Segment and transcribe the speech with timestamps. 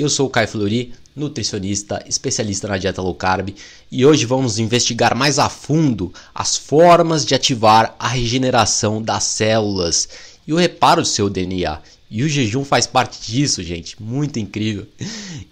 [0.00, 3.50] Eu sou o Caio Flori, nutricionista, especialista na dieta low carb,
[3.92, 10.08] e hoje vamos investigar mais a fundo as formas de ativar a regeneração das células
[10.46, 11.80] e o reparo do seu DNA.
[12.10, 14.86] E o jejum faz parte disso, gente, muito incrível.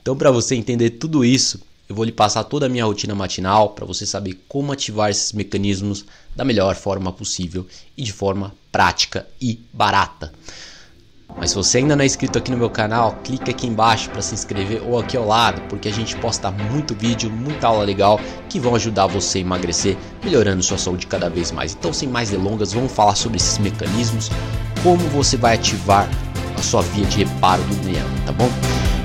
[0.00, 3.70] Então, para você entender tudo isso, eu vou lhe passar toda a minha rotina matinal
[3.70, 9.26] para você saber como ativar esses mecanismos da melhor forma possível e de forma prática
[9.38, 10.32] e barata.
[11.38, 14.20] Mas se você ainda não é inscrito aqui no meu canal, clique aqui embaixo para
[14.20, 18.20] se inscrever ou aqui ao lado, porque a gente posta muito vídeo, muita aula legal
[18.48, 21.74] que vão ajudar você a emagrecer, melhorando sua saúde cada vez mais.
[21.74, 24.30] Então, sem mais delongas, vamos falar sobre esses mecanismos,
[24.82, 26.08] como você vai ativar
[26.56, 28.97] a sua via de reparo do DNA, tá bom?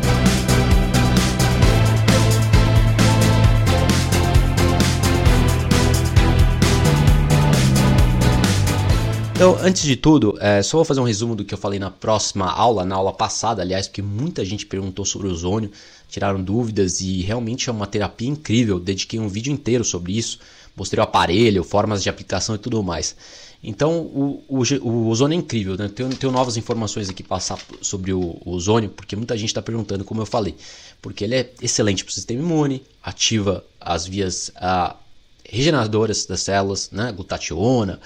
[9.35, 11.89] Então, antes de tudo, é, só vou fazer um resumo do que eu falei na
[11.89, 15.71] próxima aula, na aula passada, aliás, porque muita gente perguntou sobre o ozônio,
[16.07, 18.79] tiraram dúvidas e realmente é uma terapia incrível.
[18.79, 20.39] Dediquei um vídeo inteiro sobre isso,
[20.75, 23.15] mostrei o aparelho, formas de aplicação e tudo mais.
[23.63, 25.89] Então, o, o, o ozônio é incrível, né?
[25.89, 30.05] Tenho, tenho novas informações aqui passar sobre o, o, ozônio, porque muita gente está perguntando,
[30.05, 30.55] como eu falei.
[31.01, 34.95] Porque ele é excelente para o sistema imune, ativa as vias ah,
[35.43, 37.11] regeneradoras das células, né?
[37.11, 37.99] glutationa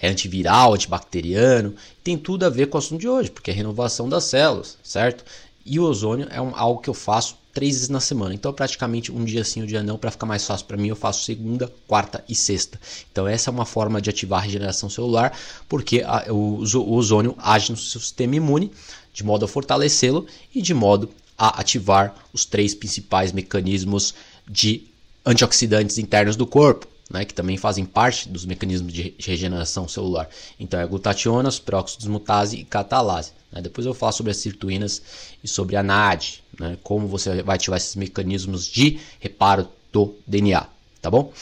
[0.00, 4.08] é antiviral, antibacteriano, tem tudo a ver com o assunto de hoje, porque é renovação
[4.08, 5.24] das células, certo?
[5.64, 8.34] E o ozônio é um, algo que eu faço três vezes na semana.
[8.34, 10.96] Então, praticamente um dia sim, um dia não, para ficar mais fácil para mim, eu
[10.96, 12.80] faço segunda, quarta e sexta.
[13.10, 15.36] Então, essa é uma forma de ativar a regeneração celular,
[15.68, 18.70] porque a, o, o ozônio age no seu sistema imune
[19.12, 24.14] de modo a fortalecê-lo e de modo a ativar os três principais mecanismos
[24.48, 24.84] de
[25.24, 30.28] antioxidantes internos do corpo, né, que também fazem parte dos mecanismos de regeneração celular.
[30.58, 33.32] Então é glutationas, peróxido mutase e catalase.
[33.50, 33.60] Né?
[33.60, 35.02] Depois eu falo sobre as sirtuínas
[35.42, 40.64] e sobre a NAD, né, como você vai ativar esses mecanismos de reparo do DNA,
[41.02, 41.32] tá bom?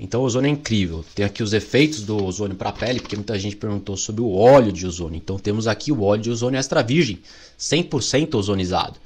[0.00, 1.04] Então o ozônio é incrível.
[1.14, 4.32] Tem aqui os efeitos do ozônio para a pele, porque muita gente perguntou sobre o
[4.32, 5.16] óleo de ozônio.
[5.16, 7.20] Então temos aqui o óleo de ozônio extra virgem,
[7.56, 8.98] 100% ozonizado.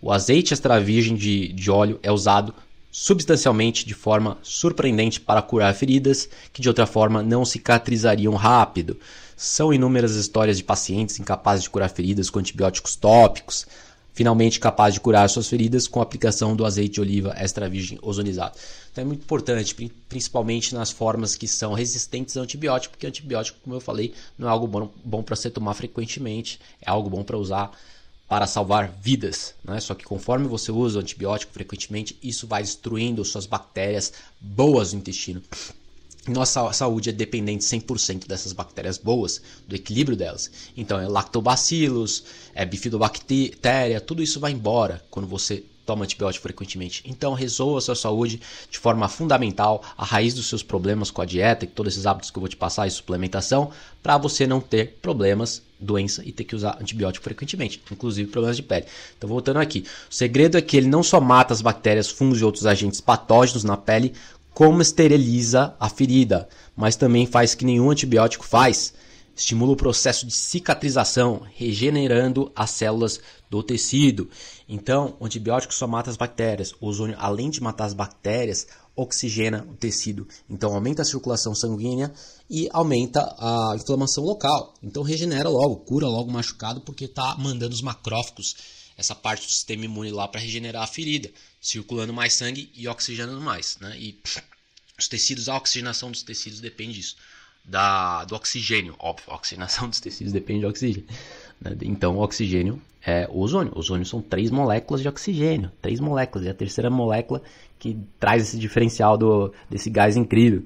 [0.00, 2.54] O azeite extra virgem de, de óleo é usado
[2.96, 8.96] substancialmente de forma surpreendente para curar feridas que de outra forma não cicatrizariam rápido.
[9.36, 13.66] São inúmeras histórias de pacientes incapazes de curar feridas com antibióticos tópicos,
[14.12, 17.98] finalmente capazes de curar suas feridas com a aplicação do azeite de oliva extra virgem
[18.00, 18.56] ozonizado.
[18.92, 19.74] Então é muito importante,
[20.08, 24.52] principalmente nas formas que são resistentes ao antibiótico, porque antibiótico, como eu falei, não é
[24.52, 27.76] algo bom, bom para você tomar frequentemente, é algo bom para usar
[28.28, 29.54] para salvar vidas.
[29.64, 29.78] Né?
[29.80, 35.00] Só que conforme você usa o antibiótico frequentemente, isso vai destruindo suas bactérias boas no
[35.00, 35.42] intestino.
[36.26, 40.50] Nossa saúde é dependente 100% dessas bactérias boas, do equilíbrio delas.
[40.74, 42.24] Então, é lactobacillus,
[42.54, 47.02] é bifidobactéria, tudo isso vai embora quando você toma antibiótico frequentemente.
[47.06, 48.40] Então, resolva a sua saúde
[48.70, 52.30] de forma fundamental, a raiz dos seus problemas com a dieta e todos esses hábitos
[52.30, 53.70] que eu vou te passar e suplementação,
[54.02, 58.62] para você não ter problemas, doença e ter que usar antibiótico frequentemente, inclusive problemas de
[58.62, 58.86] pele.
[59.16, 62.44] Então, voltando aqui, o segredo é que ele não só mata as bactérias, fungos e
[62.44, 64.12] outros agentes patógenos na pele,
[64.52, 68.94] como esteriliza a ferida, mas também faz que nenhum antibiótico faz
[69.36, 73.20] estimula o processo de cicatrização, regenerando as células
[73.50, 74.28] do tecido.
[74.68, 76.72] Então, o antibiótico só mata as bactérias.
[76.80, 80.26] O ozônio, além de matar as bactérias, oxigena o tecido.
[80.48, 82.12] Então, aumenta a circulação sanguínea
[82.48, 84.74] e aumenta a inflamação local.
[84.82, 88.56] Então, regenera logo, cura logo o machucado, porque está mandando os macrófagos,
[88.96, 93.40] essa parte do sistema imune lá, para regenerar a ferida, circulando mais sangue e oxigenando
[93.40, 93.78] mais.
[93.80, 93.96] Né?
[93.98, 94.20] E
[94.98, 97.16] os tecidos, a oxigenação dos tecidos depende disso
[97.64, 98.94] da, do oxigênio.
[98.98, 101.06] Óbvio, a oxigenação dos tecidos depende do oxigênio.
[101.60, 101.76] Né?
[101.82, 103.72] Então, o oxigênio é o ozônio.
[103.74, 105.72] O ozônio são três moléculas de oxigênio.
[105.80, 106.46] Três moléculas.
[106.46, 107.42] E a terceira molécula
[107.78, 110.64] que traz esse diferencial do, desse gás incrível.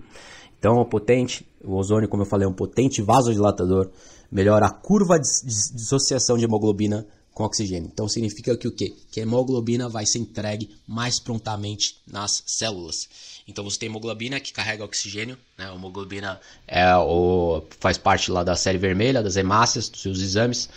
[0.59, 3.91] Então, o potente, o ozônio, como eu falei, é um potente vasodilatador.
[4.31, 5.29] Melhora a curva de
[5.73, 7.07] dissociação de hemoglobina
[7.39, 7.89] com oxigênio.
[7.93, 8.93] Então significa que o quê?
[9.13, 13.09] Que a hemoglobina vai ser entregue mais prontamente nas células.
[13.47, 15.71] Então você tem hemoglobina que carrega oxigênio, né?
[15.71, 20.69] A hemoglobina é o, faz parte lá da série vermelha, das hemácias, dos seus exames,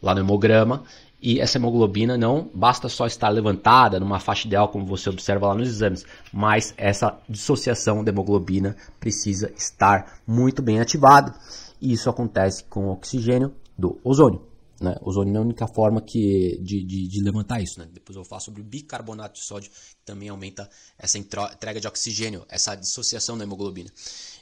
[0.00, 0.84] lá no hemograma.
[1.26, 5.54] E essa hemoglobina não basta só estar levantada numa faixa ideal, como você observa lá
[5.54, 11.34] nos exames, mas essa dissociação da hemoglobina precisa estar muito bem ativada.
[11.80, 14.42] E isso acontece com o oxigênio do ozônio.
[14.78, 14.96] Né?
[15.00, 17.80] Ozônio é a única forma que, de, de, de levantar isso.
[17.80, 17.88] Né?
[17.90, 20.68] Depois eu vou falar sobre o bicarbonato de sódio, que também aumenta
[20.98, 23.90] essa entrega de oxigênio, essa dissociação da hemoglobina.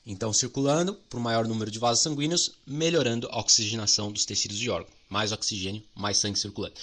[0.04, 4.68] Então, circulando para o maior número de vasos sanguíneos, melhorando a oxigenação dos tecidos de
[4.68, 4.90] órgão.
[5.08, 6.74] mais oxigênio, mais sangue circulando.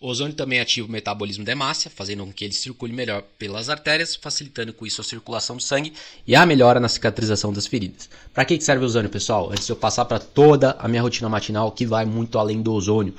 [0.00, 3.70] O ozônio também ativa o metabolismo da hemácia, fazendo com que ele circule melhor pelas
[3.70, 5.92] artérias, facilitando com isso a circulação do sangue
[6.26, 8.10] e a melhora na cicatrização das feridas.
[8.34, 9.50] Para que serve o ozônio, pessoal?
[9.50, 12.74] Antes de eu passar para toda a minha rotina matinal, que vai muito além do
[12.74, 13.14] ozônio.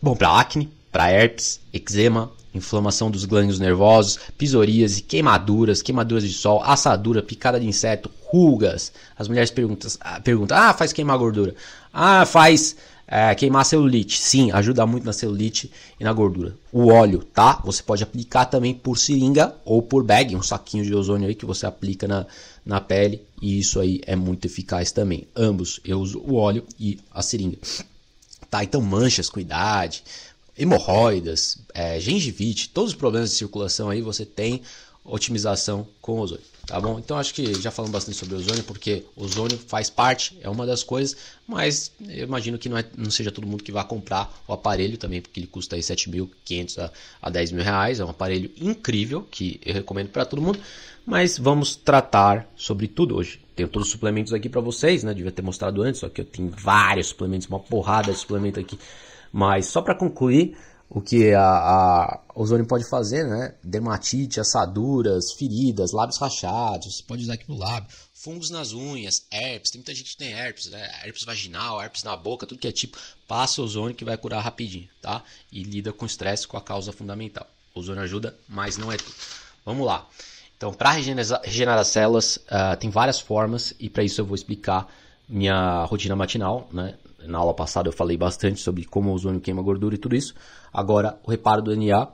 [0.00, 6.62] Bom, para acne, para herpes, eczema, inflamação dos glândulos nervosos, psoríase, queimaduras, queimaduras de sol,
[6.62, 8.92] assadura, picada de inseto, rugas.
[9.18, 11.54] As mulheres perguntam, ah, perguntam, ah, faz queimar gordura.
[11.92, 12.76] Ah, faz
[13.10, 14.18] é, queimar celulite.
[14.18, 16.54] Sim, ajuda muito na celulite e na gordura.
[16.72, 17.60] O óleo, tá?
[17.64, 21.44] Você pode aplicar também por seringa ou por bag, um saquinho de ozônio aí que
[21.44, 22.24] você aplica na,
[22.64, 23.20] na pele.
[23.42, 25.26] E isso aí é muito eficaz também.
[25.34, 27.58] Ambos, eu uso o óleo e a seringa.
[28.48, 30.02] Tá, então manchas com idade,
[30.60, 34.62] hemorroidas, é, gengivite, todos os problemas de circulação aí você tem
[35.04, 37.00] otimização com ozônio tá bom?
[37.00, 40.84] Então acho que já falamos bastante sobre ozônio, porque ozônio faz parte, é uma das
[40.84, 44.52] coisas, mas eu imagino que não, é, não seja todo mundo que vai comprar o
[44.52, 48.52] aparelho também, porque ele custa aí 7.500 a, a 10 mil reais, é um aparelho
[48.56, 50.60] incrível, que eu recomendo para todo mundo,
[51.04, 53.40] mas vamos tratar sobre tudo hoje.
[53.56, 55.12] Tenho todos os suplementos aqui para vocês, né?
[55.12, 58.78] Devia ter mostrado antes, só que eu tenho vários suplementos, uma porrada de suplemento aqui,
[59.32, 60.56] mas só para concluir,
[60.90, 63.54] o que a, a ozônio pode fazer, né?
[63.62, 69.70] Dermatite, assaduras, feridas, lábios rachados, você pode usar aqui no lábio, fungos nas unhas, herpes,
[69.70, 70.90] tem muita gente que tem herpes, né?
[71.04, 72.98] Herpes vaginal, herpes na boca, tudo que é tipo,
[73.28, 75.22] passa ozônio que vai curar rapidinho, tá?
[75.52, 77.46] E lida com estresse com a causa fundamental.
[77.72, 79.14] O ozônio ajuda, mas não é tudo.
[79.64, 80.08] Vamos lá.
[80.56, 84.34] Então, para regenerar, regenerar as células, uh, tem várias formas e para isso eu vou
[84.34, 84.92] explicar
[85.28, 86.96] minha rotina matinal, né?
[87.26, 90.34] Na aula passada eu falei bastante sobre como o ozônio queima gordura e tudo isso.
[90.72, 92.12] Agora, o reparo do NA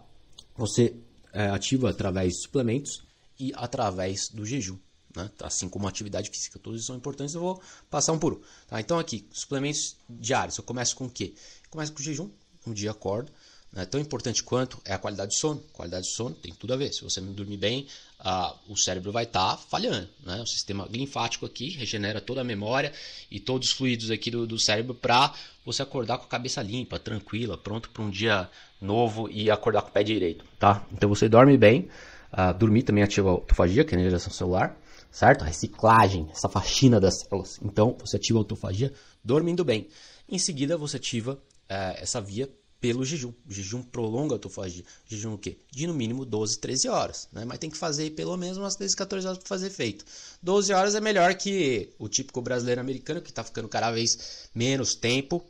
[0.56, 0.96] você
[1.32, 3.04] é, ativa através de suplementos
[3.38, 4.78] e através do jejum.
[5.14, 5.30] Né?
[5.42, 6.58] Assim como atividade física.
[6.58, 7.60] Todos são importantes, eu vou
[7.90, 8.40] passar um por um.
[8.68, 8.80] Tá?
[8.80, 10.56] Então, aqui, suplementos diários.
[10.56, 11.34] Eu começo com o quê?
[11.70, 12.30] Começo com o jejum.
[12.66, 13.30] Um dia acordo,
[13.72, 13.84] né?
[13.84, 15.62] Tão importante quanto é a qualidade de sono.
[15.72, 16.92] Qualidade de sono tem tudo a ver.
[16.92, 17.86] Se você não dormir bem,
[18.18, 20.08] ah, o cérebro vai estar tá falhando.
[20.24, 20.40] Né?
[20.40, 22.92] O sistema linfático aqui regenera toda a memória
[23.30, 25.32] e todos os fluidos aqui do, do cérebro para
[25.64, 28.48] você acordar com a cabeça limpa, tranquila, pronto para um dia
[28.80, 30.44] novo e acordar com o pé direito.
[30.58, 30.86] Tá?
[30.92, 31.88] Então você dorme bem.
[32.32, 34.76] Ah, dormir também ativa a autofagia, que é a energização celular.
[35.10, 35.42] Certo?
[35.42, 37.58] A reciclagem, essa faxina das células.
[37.62, 38.92] Então você ativa a autofagia
[39.22, 39.88] dormindo bem.
[40.28, 41.38] Em seguida você ativa
[41.68, 42.50] eh, essa via
[42.86, 43.32] pelo jejum.
[43.48, 44.84] O jejum prolonga a autofagia.
[45.08, 45.56] Jejum o quê?
[45.72, 47.28] De no mínimo 12, 13 horas.
[47.32, 47.44] Né?
[47.44, 50.04] Mas tem que fazer pelo menos umas 13, 14 horas para fazer efeito.
[50.40, 54.94] 12 horas é melhor que o típico brasileiro americano, que está ficando cada vez menos
[54.94, 55.44] tempo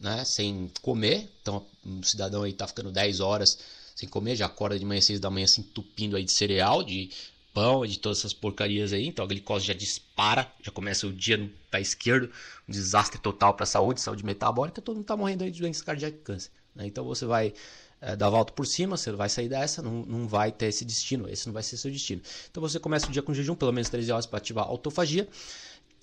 [0.00, 1.30] né, sem comer.
[1.40, 3.58] Então, um cidadão aí está ficando 10 horas
[3.94, 7.10] sem comer, já acorda de manhã 6 da manhã se entupindo aí de cereal, de
[7.56, 9.06] pão, de todas essas porcarias aí.
[9.06, 12.30] Então a glicose já dispara, já começa o dia no pé esquerdo,
[12.68, 14.82] um desastre total para a saúde, saúde metabólica.
[14.82, 16.50] Todo mundo está morrendo aí de doença cardíaca e câncer.
[16.74, 16.86] Né?
[16.86, 17.54] Então você vai
[17.98, 20.84] é, dar a volta por cima, você vai sair dessa, não, não vai ter esse
[20.84, 22.20] destino, esse não vai ser seu destino.
[22.50, 25.26] Então você começa o dia com jejum, pelo menos 13 horas para ativar a autofagia.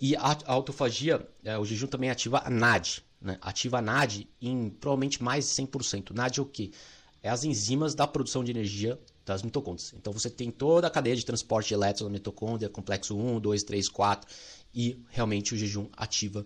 [0.02, 3.04] E a, a autofagia, é, o jejum também ativa a NAD.
[3.22, 3.38] Né?
[3.40, 6.16] Ativa a NAD em provavelmente mais de 100%.
[6.16, 6.72] NAD é o quê?
[7.22, 9.94] É as enzimas da produção de energia das mitocôndrias.
[9.94, 13.64] Então você tem toda a cadeia de transporte de elétrons na mitocôndria, complexo 1, 2,
[13.64, 14.30] 3, 4,
[14.74, 16.46] e realmente o jejum ativa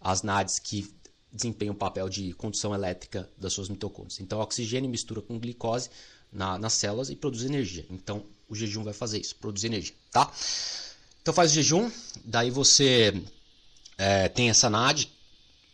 [0.00, 0.92] as NADs que
[1.30, 4.20] desempenham o papel de condução elétrica das suas mitocôndrias.
[4.20, 5.90] Então, oxigênio mistura com glicose
[6.32, 7.84] na, nas células e produz energia.
[7.90, 10.30] Então, o jejum vai fazer isso, produzir energia, tá?
[11.20, 11.90] Então, faz o jejum,
[12.24, 13.12] daí você
[13.98, 15.10] é, tem essa NAD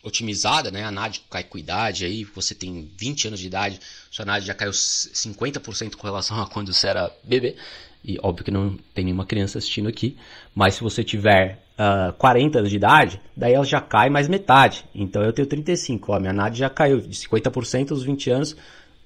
[0.02, 0.84] otimizada, né?
[0.84, 3.80] A NAD cai com idade aí, você tem 20 anos de idade,
[4.10, 7.56] sua NAD já caiu 50% com relação a quando você era bebê.
[8.04, 10.16] E óbvio que não tem nenhuma criança assistindo aqui,
[10.52, 14.26] mas se você tiver uh, ah, 40 anos de idade, daí ela já cai mais
[14.26, 14.84] metade.
[14.92, 18.56] Então eu tenho 35, ó, minha NAD já caiu de 50% aos 20 anos,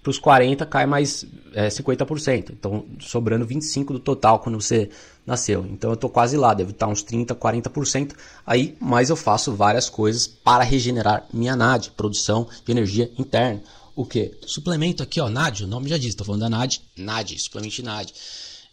[0.07, 2.51] para os 40 cai mais é, 50%.
[2.53, 4.89] Então sobrando 25% do total quando você
[5.27, 5.67] nasceu.
[5.69, 8.15] Então eu estou quase lá, devo estar uns 30%, 40%.
[8.47, 13.61] Aí, mas eu faço várias coisas para regenerar minha NAD, produção de energia interna.
[13.97, 14.33] O que?
[14.47, 17.83] Suplemento aqui, ó, NAD, o nome já diz, estou falando da NAD, NAD, suplemento de
[17.83, 18.15] NAD.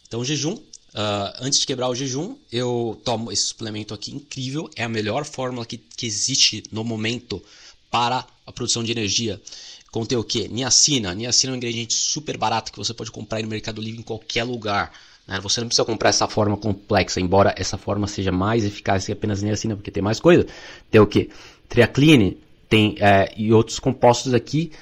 [0.06, 0.54] Então, jejum.
[0.54, 4.70] Uh, antes de quebrar o jejum, eu tomo esse suplemento aqui incrível.
[4.76, 7.42] É a melhor fórmula que, que existe no momento
[7.90, 9.40] para a produção de energia.
[9.94, 10.48] Contém o que?
[10.48, 11.14] Niacina.
[11.14, 14.42] Niacina é um ingrediente super barato que você pode comprar no Mercado Livre em qualquer
[14.42, 14.92] lugar.
[15.24, 15.38] Né?
[15.40, 19.40] Você não precisa comprar essa forma complexa, embora essa forma seja mais eficaz que apenas
[19.40, 20.46] niacina, porque tem mais coisa.
[20.90, 21.30] Tem o que?
[21.68, 22.36] Triacline
[22.68, 24.72] tem, é, e outros compostos aqui,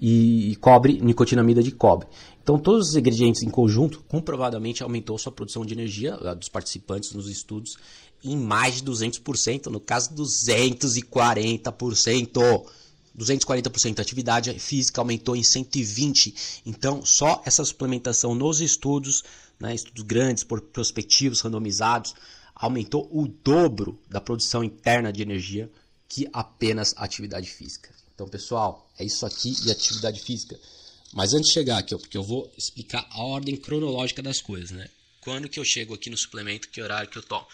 [0.00, 2.08] e, e cobre, nicotinamida de cobre.
[2.42, 7.28] Então, todos os ingredientes em conjunto comprovadamente aumentou sua produção de energia dos participantes nos
[7.28, 7.76] estudos
[8.24, 12.64] em mais de 200%, no caso 240%.
[13.18, 16.62] 240% a atividade física aumentou em 120.
[16.64, 19.22] Então, só essa suplementação nos estudos,
[19.60, 22.14] né, estudos grandes, prospectivos, randomizados,
[22.54, 25.70] aumentou o dobro da produção interna de energia
[26.08, 27.90] que apenas a atividade física.
[28.14, 30.58] Então, pessoal, é isso aqui e atividade física.
[31.12, 34.88] Mas antes de chegar aqui, porque eu vou explicar a ordem cronológica das coisas, né?
[35.20, 37.46] Quando que eu chego aqui no suplemento, que horário que eu tomo.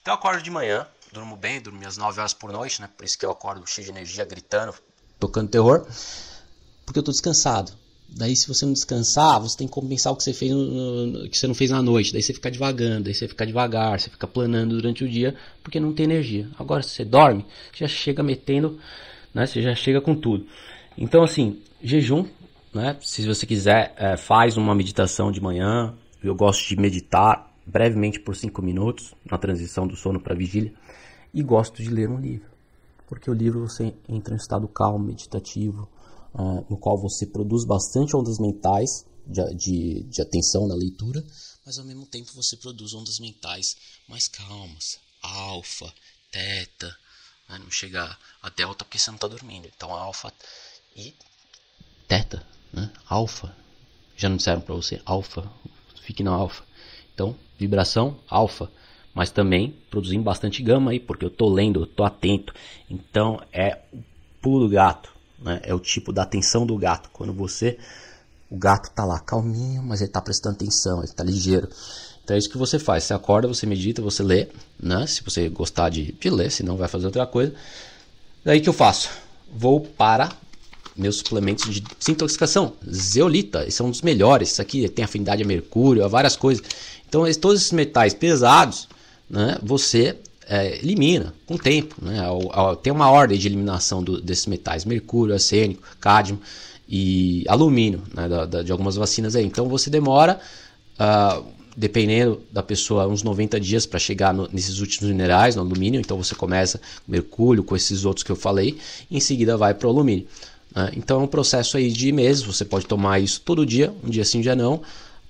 [0.00, 2.88] Então eu acordo de manhã, durmo bem, durmo minhas 9 horas por noite, né?
[2.96, 4.74] Por isso que eu acordo cheio de energia, gritando,
[5.20, 5.86] tocando terror,
[6.86, 7.72] porque eu tô descansado.
[8.14, 11.36] Daí, se você não descansar, você tem que compensar o que você fez no, que
[11.36, 12.12] você não fez na noite.
[12.12, 15.80] Daí você fica devagando, daí você fica devagar, você fica planando durante o dia, porque
[15.80, 16.48] não tem energia.
[16.58, 18.78] Agora, se você dorme, já chega metendo,
[19.32, 19.46] né?
[19.46, 20.46] Você já chega com tudo.
[20.96, 22.26] Então, assim, jejum,
[22.74, 22.98] né?
[23.00, 25.94] Se você quiser, é, faz uma meditação de manhã.
[26.22, 30.72] Eu gosto de meditar brevemente por 5 minutos na transição do sono para vigília
[31.32, 32.50] e gosto de ler um livro,
[33.06, 35.88] porque o livro você entra em estado calmo, meditativo,
[36.34, 41.24] uh, no qual você produz bastante ondas mentais de, de, de atenção na leitura,
[41.64, 43.76] mas ao mesmo tempo você produz ondas mentais
[44.08, 45.92] mais calmas, alfa,
[46.30, 46.96] teta,
[47.48, 47.58] né?
[47.58, 50.32] não chega a delta porque você não está dormindo, então alfa
[50.96, 51.14] e
[52.08, 52.92] teta, né?
[53.08, 53.54] alfa,
[54.16, 55.50] já não disseram para você alfa,
[56.02, 56.64] fique na alfa,
[57.14, 58.70] então vibração alfa
[59.14, 62.54] mas também produzindo bastante gama aí, porque eu tô lendo, eu tô atento.
[62.90, 63.98] Então é o
[64.40, 65.60] pulo do gato, né?
[65.62, 67.10] É o tipo da atenção do gato.
[67.12, 67.78] Quando você
[68.52, 71.68] o gato tá lá calminho, mas ele tá prestando atenção, ele tá ligeiro.
[72.22, 73.04] Então é isso que você faz.
[73.04, 75.06] Você acorda, você medita, você lê, né?
[75.06, 77.54] Se você gostar de, de ler, senão vai fazer outra coisa.
[78.44, 79.08] Daí que eu faço?
[79.50, 80.30] Vou para
[80.94, 82.74] meus suplementos de desintoxicação.
[82.90, 84.52] Zeolita, esse é um dos melhores.
[84.52, 86.62] Isso aqui tem afinidade a mercúrio, a várias coisas.
[87.08, 88.88] Então, todos esses metais pesados,
[89.32, 90.14] né, você
[90.46, 91.96] é, elimina com o tempo.
[92.02, 92.20] Né?
[92.82, 96.38] Tem uma ordem de eliminação do, desses metais: mercúrio, arsênico, cádmio
[96.86, 99.46] e alumínio, né, da, da, de algumas vacinas aí.
[99.46, 100.38] Então você demora,
[101.00, 101.42] uh,
[101.74, 105.98] dependendo da pessoa, uns 90 dias para chegar no, nesses últimos minerais, no alumínio.
[105.98, 108.76] Então você começa com mercúrio, com esses outros que eu falei,
[109.10, 110.26] em seguida vai para o alumínio.
[110.76, 110.90] Né?
[110.94, 112.42] Então é um processo aí de meses.
[112.42, 114.82] Você pode tomar isso todo dia, um dia sim, um dia não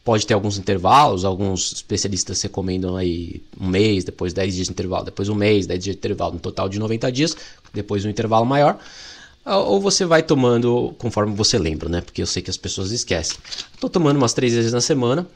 [0.04, 5.04] Pode ter alguns intervalos, alguns especialistas recomendam aí um mês, depois 10 dias de intervalo,
[5.04, 7.36] depois um mês, 10 dias de intervalo, um total de 90 dias,
[7.72, 8.78] depois um intervalo maior.
[9.44, 12.00] Ou você vai tomando conforme você lembra, né?
[12.00, 13.38] Porque eu sei que as pessoas esquecem.
[13.74, 15.26] Estou tomando umas 3 vezes na semana,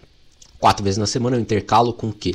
[0.58, 2.34] 4 vezes na semana, eu intercalo com o quê?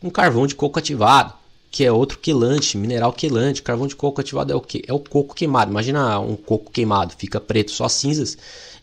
[0.00, 1.32] Com carvão de coco ativado,
[1.70, 3.62] que é outro quelante, mineral quelante.
[3.62, 4.82] Carvão de coco ativado é o quê?
[4.86, 5.70] É o coco queimado.
[5.70, 8.38] Imagina um coco queimado, fica preto, só cinzas.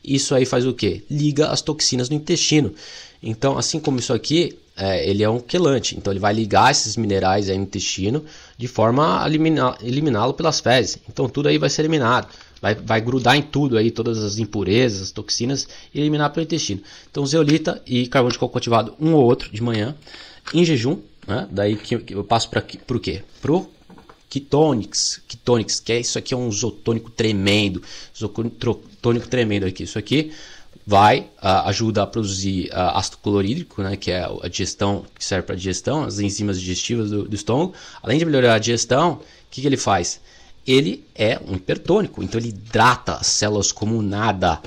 [0.05, 1.03] Isso aí faz o quê?
[1.09, 2.73] Liga as toxinas no intestino.
[3.21, 5.97] Então, assim como isso aqui, é, ele é um quelante.
[5.97, 8.23] Então, ele vai ligar esses minerais no intestino
[8.57, 10.99] de forma a eliminá-lo pelas fezes.
[11.09, 12.27] Então, tudo aí vai ser eliminado.
[12.61, 16.81] Vai, vai grudar em tudo aí, todas as impurezas, as toxinas, e eliminar pelo intestino.
[17.09, 19.95] Então, zeolita e carvão de coco ativado, um ou outro de manhã,
[20.53, 20.99] em jejum.
[21.27, 21.47] Né?
[21.51, 23.23] Daí que eu passo para o quê?
[23.41, 23.67] Pro
[24.35, 27.81] Ketonics, Ketonics, que é isso aqui é um isotônico tremendo,
[28.13, 29.83] isotônico tremendo aqui.
[29.83, 30.33] Isso aqui
[30.85, 35.47] vai uh, ajuda a produzir uh, ácido clorídrico, né, que é a digestão que serve
[35.47, 37.73] para digestão, as enzimas digestivas do, do, estômago.
[38.03, 40.19] Além de melhorar a digestão, o que, que ele faz?
[40.67, 44.61] Ele é um hipertônico, então ele hidrata as células como nada,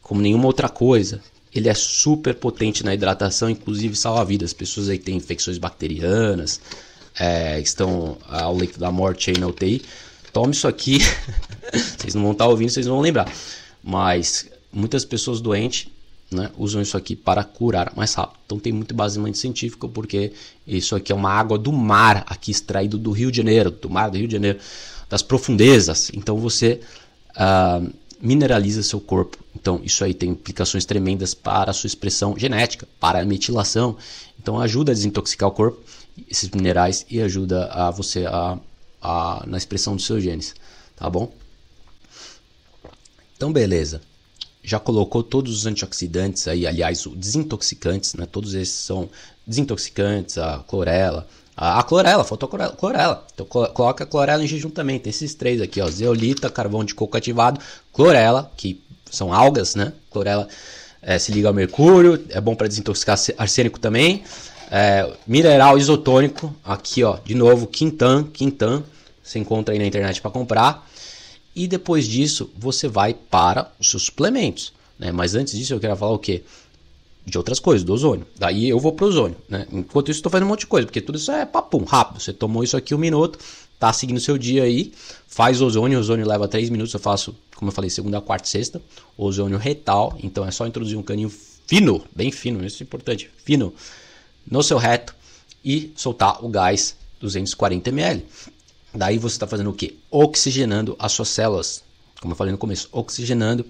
[0.00, 1.20] como nenhuma outra coisa.
[1.54, 4.54] Ele é super potente na hidratação, inclusive salva vidas.
[4.54, 6.58] Pessoas aí têm infecções bacterianas,
[7.20, 9.82] é, estão ao leito da morte aí na UTI,
[10.32, 11.00] tome isso aqui.
[11.70, 13.30] vocês não vão estar ouvindo, vocês não vão lembrar.
[13.84, 15.88] Mas muitas pessoas doentes
[16.30, 18.38] né, usam isso aqui para curar mais rápido.
[18.46, 20.32] Então tem muito baseamento científico, porque
[20.66, 24.10] isso aqui é uma água do mar, aqui extraído do Rio de Janeiro, do mar
[24.10, 24.58] do Rio de Janeiro,
[25.06, 26.10] das profundezas.
[26.14, 26.80] Então você
[27.36, 27.86] uh,
[28.18, 29.36] mineraliza seu corpo.
[29.54, 33.94] Então isso aí tem implicações tremendas para a sua expressão genética, para a metilação.
[34.40, 35.82] Então ajuda a desintoxicar o corpo
[36.28, 38.58] esses minerais e ajuda a você a,
[39.00, 40.54] a, na expressão dos seus genes,
[40.96, 41.32] tá bom?
[43.36, 44.02] Então, beleza.
[44.62, 48.26] Já colocou todos os antioxidantes aí, aliás, os desintoxicantes, né?
[48.26, 49.08] Todos esses são
[49.46, 53.26] desintoxicantes, a clorela, a, a clorela, faltou a clorela.
[53.32, 54.98] Então coloca a clorela em jejum também.
[54.98, 57.60] Tem esses três aqui, ó, zeolita, carvão de coco ativado,
[57.92, 59.92] clorela, que são algas, né?
[60.10, 60.46] Clorela
[61.02, 64.22] é, se liga ao mercúrio, é bom para desintoxicar arsênico também.
[64.70, 68.84] É, mineral isotônico, aqui ó, de novo, Quintan, Quintan,
[69.22, 70.88] você encontra aí na internet para comprar.
[71.54, 74.72] E depois disso, você vai para os seus suplementos.
[74.98, 75.10] Né?
[75.10, 76.44] Mas antes disso, eu quero falar o que?
[77.24, 78.26] de outras coisas, do ozônio.
[78.38, 79.66] Daí eu vou pro ozônio, né?
[79.70, 82.20] Enquanto isso, estou fazendo um monte de coisa, porque tudo isso é papum, rápido.
[82.20, 83.38] Você tomou isso aqui um minuto,
[83.78, 84.92] tá seguindo o seu dia aí,
[85.28, 88.50] faz ozônio, o ozônio leva 3 minutos, eu faço, como eu falei, segunda, quarta e
[88.50, 88.82] sexta,
[89.16, 91.32] ozônio retal, então é só introduzir um caninho
[91.66, 93.72] fino, bem fino, isso é importante, fino,
[94.50, 95.14] no seu reto
[95.64, 98.26] e soltar o gás 240 ml.
[98.92, 99.98] Daí você está fazendo o que?
[100.10, 101.84] Oxigenando as suas células,
[102.20, 103.64] como eu falei no começo, oxigenando,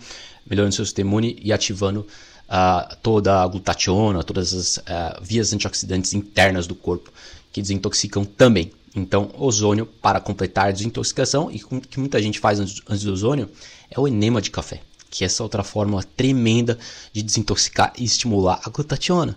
[0.48, 2.06] melhorando seu sistema imune e ativando
[2.48, 7.12] uh, toda a glutationa, todas as uh, vias antioxidantes internas do corpo
[7.52, 8.72] que desintoxicam também.
[8.94, 13.48] Então, ozônio para completar a desintoxicação e o que muita gente faz antes, do ozônio
[13.88, 16.76] é o enema de café, que é essa outra forma tremenda
[17.12, 19.36] de desintoxicar e estimular a glutationa.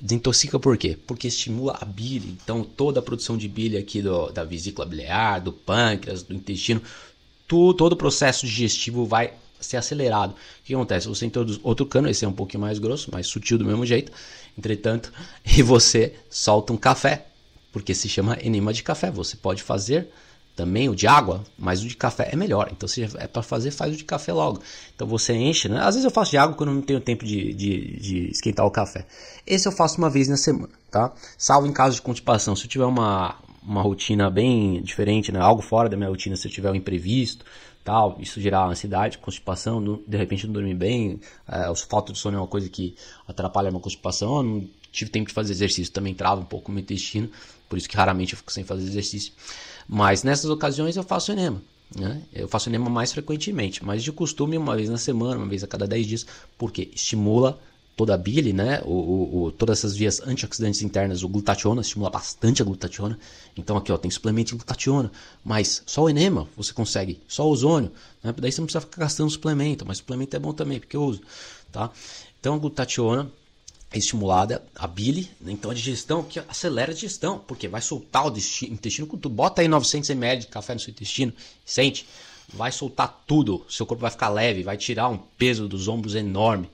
[0.00, 0.98] Desintoxica por quê?
[1.06, 2.36] Porque estimula a bile.
[2.42, 6.80] Então, toda a produção de bile aqui do, da vesícula biliar, do pâncreas, do intestino,
[7.46, 10.32] tu, todo o processo digestivo vai ser acelerado.
[10.32, 11.08] O que acontece?
[11.08, 14.10] Você introduz outro cano, esse é um pouquinho mais grosso, mais sutil do mesmo jeito,
[14.56, 15.12] entretanto,
[15.44, 17.26] e você solta um café,
[17.70, 19.10] porque se chama enema de café.
[19.10, 20.08] Você pode fazer
[20.62, 22.68] também o de água, mas o de café é melhor.
[22.70, 24.60] Então, se é para fazer, faz o de café logo.
[24.94, 25.80] Então, você enche, né?
[25.80, 28.70] Às vezes eu faço de água quando não tenho tempo de, de, de esquentar o
[28.70, 29.04] café.
[29.44, 31.12] Esse eu faço uma vez na semana, tá?
[31.36, 32.54] Salvo em caso de constipação.
[32.54, 35.40] Se eu tiver uma, uma rotina bem diferente, né?
[35.40, 37.44] algo fora da minha rotina, se eu tiver um imprevisto,
[37.82, 42.36] tal, isso gerar ansiedade, constipação, de repente não dormir bem, é, os falta de sono
[42.36, 42.94] é uma coisa que
[43.26, 46.70] atrapalha a minha constipação, eu não tive tempo de fazer exercício, também trava um pouco
[46.70, 47.28] o meu intestino,
[47.68, 49.32] por isso que raramente eu fico sem fazer exercício.
[49.88, 51.60] Mas nessas ocasiões eu faço enema.
[51.94, 52.22] Né?
[52.32, 55.66] Eu faço enema mais frequentemente, mas de costume uma vez na semana, uma vez a
[55.66, 57.58] cada 10 dias, porque estimula
[57.94, 58.80] toda a bile, né?
[58.84, 63.18] O, o, o, todas essas vias antioxidantes internas, o glutationa estimula bastante a glutationa.
[63.56, 65.10] Então aqui ó, tem suplemento de glutationa,
[65.44, 68.34] mas só o enema você consegue, só o ozônio, né?
[68.36, 71.20] Daí você não precisa ficar gastando suplemento, mas suplemento é bom também, porque eu uso,
[71.70, 71.90] tá?
[72.40, 73.30] Então a glutationa
[73.94, 75.52] estimulada a bile, né?
[75.52, 78.36] então a digestão que acelera a digestão, porque vai soltar o
[78.68, 79.28] intestino tudo.
[79.28, 81.32] Bota aí 900 ml de café no seu intestino,
[81.64, 82.06] sente,
[82.48, 83.64] vai soltar tudo.
[83.68, 86.70] Seu corpo vai ficar leve, vai tirar um peso dos ombros enorme.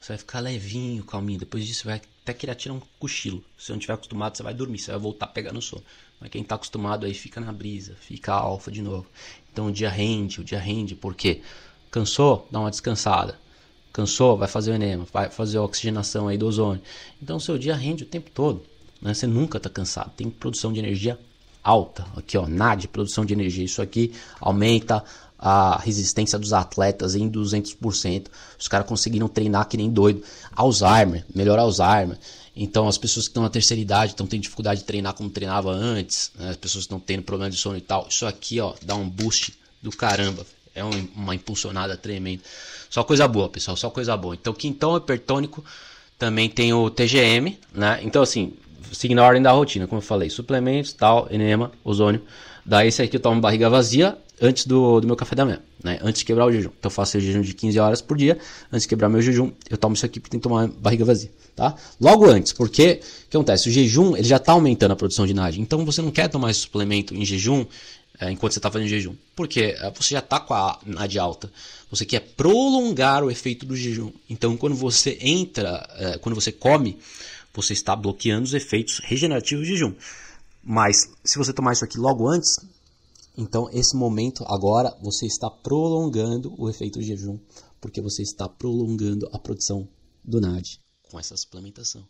[0.00, 1.38] Você vai ficar levinho, calminho.
[1.40, 3.44] Depois disso, vai até querer tirar um cochilo.
[3.58, 5.82] Se não tiver acostumado, você vai dormir, você vai voltar no sono.
[6.18, 9.06] Mas quem está acostumado aí fica na brisa, fica alfa de novo.
[9.52, 11.42] Então o dia rende, o dia rende, porque
[11.90, 13.38] cansou, dá uma descansada.
[13.92, 16.82] Cansou, vai fazer o enema, vai fazer a oxigenação aí do ozônio.
[17.22, 18.62] Então o seu dia rende o tempo todo.
[19.00, 19.14] Né?
[19.14, 20.12] Você nunca está cansado.
[20.16, 21.18] Tem produção de energia
[21.62, 22.06] alta.
[22.16, 23.64] Aqui, ó, NAD, produção de energia.
[23.64, 25.04] Isso aqui aumenta
[25.38, 28.26] a resistência dos atletas em 200%.
[28.58, 30.22] Os caras conseguiram treinar que nem doido.
[30.54, 32.18] Alzheimer, melhor Alzheimer.
[32.54, 35.70] Então, as pessoas que estão na terceira idade estão tendo dificuldade de treinar como treinava
[35.70, 36.30] antes.
[36.38, 36.50] Né?
[36.50, 38.06] As pessoas estão tendo problema de sono e tal.
[38.08, 40.44] Isso aqui, ó, dá um boost do caramba.
[40.74, 42.42] É uma impulsionada tremenda.
[42.88, 43.76] Só coisa boa, pessoal.
[43.76, 44.34] Só coisa boa.
[44.34, 45.64] Então, quintão hipertônico
[46.18, 48.00] também tem o TGM, né?
[48.02, 48.52] Então, assim,
[48.92, 52.22] seguindo a ordem da rotina, como eu falei, suplementos, tal, enema, ozônio.
[52.64, 55.98] Daí, esse aqui eu tomo barriga vazia antes do, do meu café da manhã, né?
[56.02, 56.70] Antes de quebrar o jejum.
[56.78, 58.38] Então eu faço o jejum de 15 horas por dia.
[58.72, 61.30] Antes de quebrar meu jejum, eu tomo isso aqui porque tem que tomar barriga vazia,
[61.54, 61.74] tá?
[62.00, 63.68] Logo antes, porque o que acontece?
[63.68, 65.60] O jejum, ele já está aumentando a produção de NAD.
[65.60, 67.66] Então você não quer tomar esse suplemento em jejum
[68.20, 69.14] é, enquanto você está fazendo jejum.
[69.34, 71.50] Porque é, você já está com a NAD alta.
[71.90, 74.12] Você quer prolongar o efeito do jejum.
[74.28, 76.98] Então quando você entra, é, quando você come,
[77.54, 79.94] você está bloqueando os efeitos regenerativos do jejum.
[80.62, 82.58] Mas se você tomar isso aqui logo antes,
[83.36, 87.38] então, esse momento agora você está prolongando o efeito do jejum,
[87.80, 89.88] porque você está prolongando a produção
[90.22, 90.78] do NAD
[91.08, 92.06] com essa suplementação.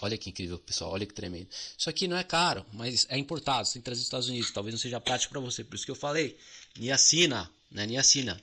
[0.00, 0.92] Olha que incrível, pessoal.
[0.92, 1.46] Olha que tremendo.
[1.76, 3.66] Isso aqui não é caro, mas é importado.
[3.66, 4.50] Você tem que trazer dos Estados Unidos.
[4.50, 5.62] Talvez não seja prático para você.
[5.62, 6.36] Por isso que eu falei.
[6.78, 7.86] Niacina, né?
[7.86, 8.40] Niacina.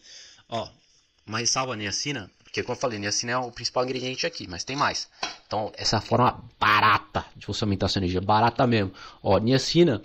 [0.48, 0.70] Ó,
[1.26, 4.76] uma ressalva niacina, porque como eu falei, niacina é o principal ingrediente aqui, mas tem
[4.76, 5.08] mais.
[5.46, 8.22] Então, essa é forma barata de você aumentar a sua energia.
[8.22, 8.94] Barata mesmo.
[9.22, 10.02] Ó, niacina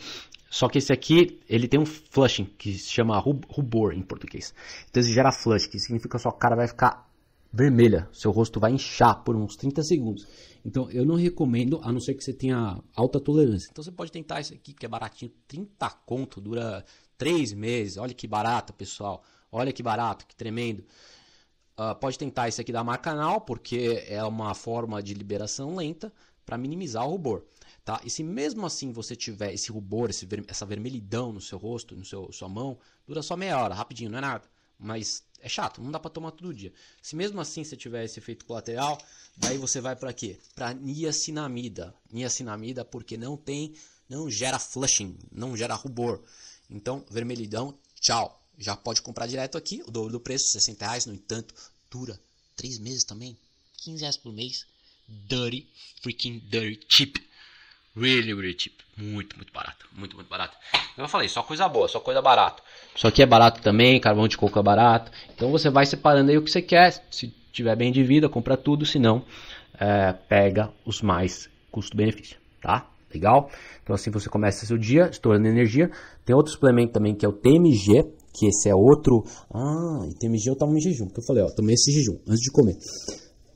[0.54, 4.54] só que esse aqui, ele tem um flushing, que se chama rubor em português.
[4.88, 7.10] Então ele gera flush, que significa que a sua cara vai ficar
[7.54, 10.26] vermelha, seu rosto vai inchar por uns 30 segundos.
[10.64, 13.68] Então eu não recomendo, a não ser que você tenha alta tolerância.
[13.70, 16.84] Então você pode tentar isso aqui, que é baratinho, 30 conto, dura
[17.16, 17.96] 3 meses.
[17.96, 19.22] Olha que barato, pessoal.
[19.52, 20.84] Olha que barato, que tremendo.
[21.78, 26.12] Uh, pode tentar esse aqui da marca porque é uma forma de liberação lenta
[26.44, 27.44] para minimizar o rubor.
[27.84, 28.00] Tá?
[28.04, 31.94] E se mesmo assim você tiver esse rubor, esse ver, essa vermelhidão no seu rosto,
[31.94, 34.44] no seu sua mão, dura só meia hora, rapidinho, não é nada.
[34.78, 36.72] Mas é chato, não dá para tomar todo dia.
[37.02, 38.98] Se mesmo assim você tiver esse efeito colateral,
[39.36, 40.38] daí você vai para quê?
[40.54, 41.94] Para niacinamida.
[42.10, 43.74] Niacinamida porque não tem,
[44.08, 46.22] não gera flushing, não gera rubor.
[46.70, 48.42] Então, vermelhidão, tchau.
[48.56, 51.04] Já pode comprar direto aqui, o dobro do preço, 60 reais.
[51.04, 51.54] No entanto,
[51.90, 52.18] dura
[52.56, 53.36] três meses também.
[53.76, 54.64] 15 reais por mês.
[55.06, 55.68] Dirty,
[56.00, 57.22] freaking dirty cheap.
[57.96, 58.74] Really, really cheap.
[58.96, 59.86] Muito, muito barato.
[59.96, 60.56] Muito, muito barato.
[60.96, 62.62] Eu falei, só coisa boa, só coisa barata.
[62.94, 65.10] Isso aqui é barato também, carvão de coco é barato.
[65.34, 66.92] Então você vai separando aí o que você quer.
[67.10, 68.84] Se tiver bem de vida, compra tudo.
[68.84, 69.24] Se não,
[69.78, 72.88] é, pega os mais custo-benefício, tá?
[73.12, 73.50] Legal?
[73.82, 75.90] Então assim você começa seu dia estourando energia.
[76.24, 79.24] Tem outro suplemento também que é o TMG, que esse é outro.
[79.52, 82.40] Ah, e TMG eu tava em jejum, que eu falei, ó, tomei esse jejum antes
[82.40, 82.76] de comer.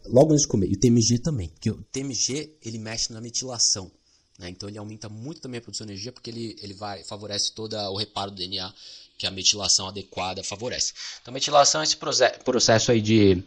[0.06, 0.68] Logo antes de comer.
[0.68, 3.90] E o TMG também, porque o TMG ele mexe na metilação.
[4.38, 4.50] Né?
[4.50, 7.76] Então ele aumenta muito também a produção de energia porque ele, ele vai favorece todo
[7.76, 8.72] o reparo do DNA
[9.16, 10.92] que a metilação adequada favorece.
[11.20, 11.96] Então metilação é esse
[12.44, 13.42] processo aí de,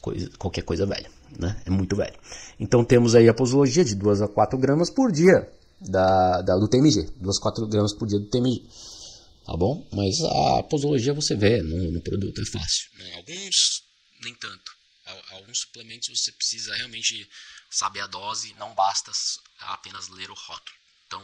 [0.00, 1.62] coisa, qualquer coisa velha, né?
[1.64, 2.18] É muito velho.
[2.58, 5.48] Então temos aí a posologia de 2 a 4 gramas por dia
[5.80, 8.62] da, da, do TMG, 2 a 4 gramas por dia do TMG,
[9.46, 9.86] tá bom?
[9.92, 12.90] Mas a posologia você vê no, no produto, é fácil.
[13.16, 13.84] Alguns
[14.24, 14.72] nem tanto.
[15.32, 17.28] Alguns suplementos você precisa realmente
[17.74, 19.10] saber a dose, não basta
[19.60, 20.78] apenas ler o rótulo.
[21.06, 21.22] Então,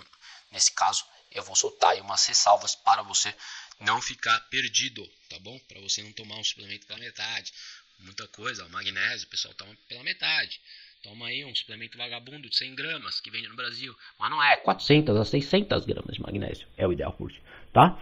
[0.51, 3.35] nesse caso, eu vou soltar aí umas ressalvas para você
[3.81, 5.59] não ficar perdido, tá bom?
[5.69, 7.53] Para você não tomar um suplemento pela metade.
[8.01, 10.61] Muita coisa, o magnésio, o pessoal toma pela metade.
[11.03, 13.95] Toma aí um suplemento vagabundo de 100 gramas que vende no Brasil.
[14.19, 16.69] Mas não é 400 a 600 gramas de magnésio.
[16.77, 17.33] É o ideal por
[17.73, 17.99] tá?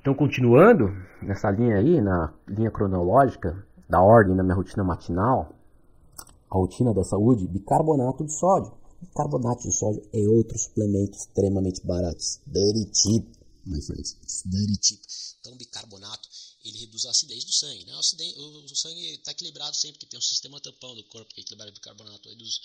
[0.00, 0.88] Então, continuando
[1.20, 5.57] nessa linha aí, na linha cronológica da ordem da minha rotina matinal,
[6.50, 8.72] a rotina da saúde, bicarbonato de sódio.
[9.00, 12.18] Bicarbonato de sódio é outro suplemento extremamente barato.
[12.46, 13.28] Dirty cheap,
[13.64, 14.16] my friends.
[14.44, 15.00] Dirty cheap.
[15.40, 16.28] Então, bicarbonato,
[16.64, 17.84] ele reduz a acidez do sangue.
[17.84, 17.94] Né?
[17.94, 21.32] O, acidez, o, o sangue está equilibrado sempre, porque tem um sistema tampão do corpo
[21.32, 22.60] que equilibra o bicarbonato aí dos,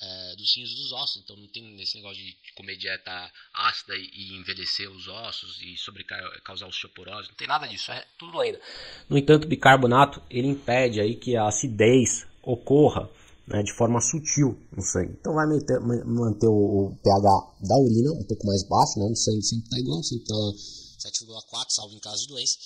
[0.00, 1.22] é, dos rins dos ossos.
[1.22, 5.76] Então, não tem esse negócio de comer dieta ácida e, envelhecer os ossos e
[6.42, 7.28] causar osteoporose.
[7.28, 8.60] Não tem nada disso, é tudo ainda.
[9.08, 13.10] No entanto, bicarbonato, ele impede aí que a acidez ocorra
[13.46, 15.16] né, de forma sutil no sangue.
[15.20, 19.42] Então vai manter, manter o, pH da urina um pouco mais baixo, né, no sangue
[19.42, 22.58] sempre está igual, sempre está 7,4, salvo em caso de doença.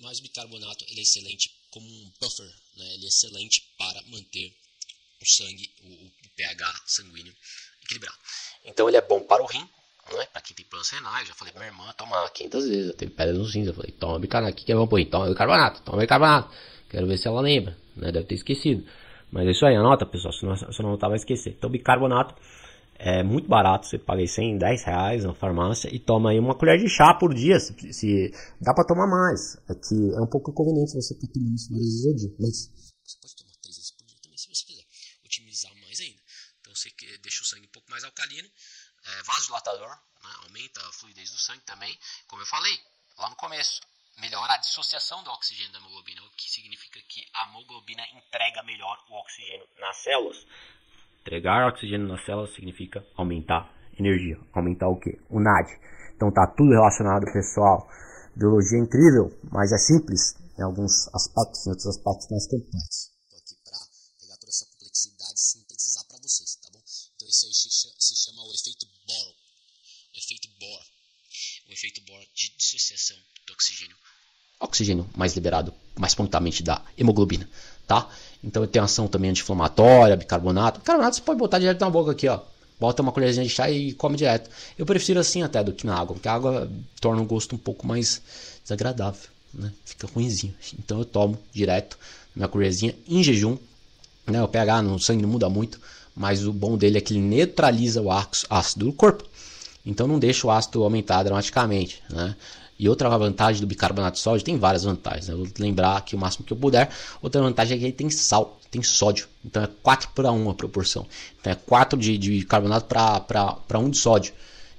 [0.00, 4.52] Mas o bicarbonato ele é excelente como um buffer, né, ele é excelente para manter
[5.20, 7.34] o sangue, o, o pH sanguíneo
[7.84, 8.16] equilibrado.
[8.64, 9.68] Então ele é bom para o rim,
[10.12, 10.26] né?
[10.32, 12.86] Pra quem tem problemas renais, já falei pra minha irmã tomar 500 vezes.
[12.86, 15.04] Eu teve pedra nos rins, eu falei, toma bicarbonato, o que é bom pro?
[15.04, 16.54] Toma bicarbonato, toma bicarbonato.
[16.88, 18.10] Quero ver se ela lembra, né?
[18.10, 18.84] Deve ter esquecido.
[19.32, 21.54] Mas é isso aí, anota pessoal, se não, se não anotar vai esquecer.
[21.56, 22.34] Então bicarbonato
[23.02, 26.78] é muito barato, você paga 100, 10 reais na farmácia e toma aí uma colher
[26.78, 29.56] de chá por dia, se, se dá para tomar mais.
[29.70, 32.70] É que é um pouco inconveniente você ficar tomando isso várias vezes ao dia, mas
[33.02, 34.84] você pode tomar 3 vezes por dia também se você quiser,
[35.24, 36.20] otimizar mais ainda.
[36.60, 36.90] Então você
[37.22, 38.48] deixa o sangue um pouco mais alcalino,
[39.06, 40.30] é, vasodilatador, né?
[40.44, 41.96] aumenta a fluidez do sangue também,
[42.28, 42.78] como eu falei
[43.16, 43.80] lá no começo
[44.20, 48.96] melhora a dissociação do oxigênio da hemoglobina, o que significa que a hemoglobina entrega melhor
[49.08, 50.46] o oxigênio nas células.
[51.20, 54.38] Entregar oxigênio nas células significa aumentar energia.
[54.52, 55.18] Aumentar o que?
[55.28, 55.68] O NAD.
[56.14, 57.88] Então tá tudo relacionado, pessoal.
[58.36, 63.10] Biologia é incrível, mas é simples em alguns aspectos, em outros aspectos mais complexos.
[63.24, 63.78] Estou aqui para
[64.20, 66.82] pegar toda essa complexidade e sintetizar para vocês, tá bom?
[67.16, 68.86] Então isso aí se chama o efeito
[70.60, 70.84] Bohr.
[71.66, 72.20] O efeito Bohr.
[72.34, 73.16] De dissociação
[73.46, 73.96] do oxigênio
[74.60, 77.48] oxigênio mais liberado mais prontamente da hemoglobina,
[77.86, 78.08] tá?
[78.44, 80.80] Então tem ação também anti-inflamatória, bicarbonato.
[80.80, 82.40] Bicarbonato você pode botar direto na boca aqui, ó.
[82.78, 84.50] Bota uma colherzinha de chá e come direto.
[84.78, 87.58] Eu prefiro assim até do que na água, porque a água torna o gosto um
[87.58, 88.22] pouco mais
[88.62, 89.72] desagradável, né?
[89.84, 90.54] Fica ruimzinho.
[90.78, 91.98] Então eu tomo direto
[92.34, 93.58] minha colherzinha em jejum,
[94.26, 94.42] né?
[94.42, 95.80] O pH no sangue não muda muito,
[96.14, 99.24] mas o bom dele é que ele neutraliza o ácido do corpo.
[99.84, 102.36] Então não deixa o ácido aumentar dramaticamente, né?
[102.78, 105.34] E outra vantagem do bicarbonato de sódio, tem várias vantagens, né?
[105.34, 106.88] vou lembrar aqui o máximo que eu puder.
[107.20, 110.54] Outra vantagem é que ele tem sal, tem sódio, então é 4 para 1 a
[110.54, 111.06] proporção.
[111.38, 114.32] Então é 4 de, de bicarbonato para 1 de sódio.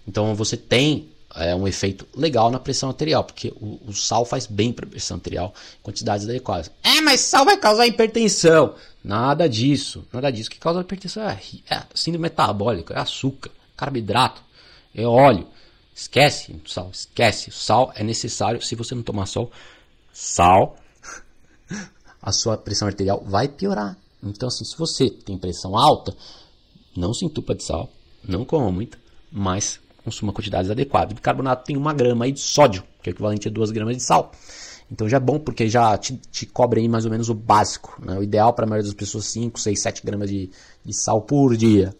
[0.07, 4.47] Então você tem é, um efeito legal na pressão arterial, porque o, o sal faz
[4.47, 6.71] bem para a pressão arterial em quantidades adequadas.
[6.83, 8.73] É, mas sal vai causar hipertensão.
[9.03, 10.49] Nada disso, nada disso.
[10.49, 14.41] O que causa hipertensão é, é síndrome metabólica, é açúcar, carboidrato,
[14.95, 15.47] é óleo.
[15.93, 17.49] Esquece o sal, esquece.
[17.49, 18.62] O sal é necessário.
[18.62, 19.51] Se você não tomar sol,
[20.12, 20.75] sal,
[22.21, 23.97] a sua pressão arterial vai piorar.
[24.23, 26.15] Então, assim, se você tem pressão alta,
[26.95, 27.89] não se entupa de sal,
[28.27, 28.97] não coma muito,
[29.32, 31.13] mas consuma quantidades adequadas.
[31.13, 34.32] Bicarbonato tem uma grama aí de sódio, que é equivalente a duas gramas de sal.
[34.91, 37.97] Então já é bom porque já te, te cobre aí mais ou menos o básico.
[38.04, 38.17] Né?
[38.17, 40.49] O ideal para a maioria das pessoas 5, 6, 7 gramas de,
[40.84, 41.95] de sal por dia.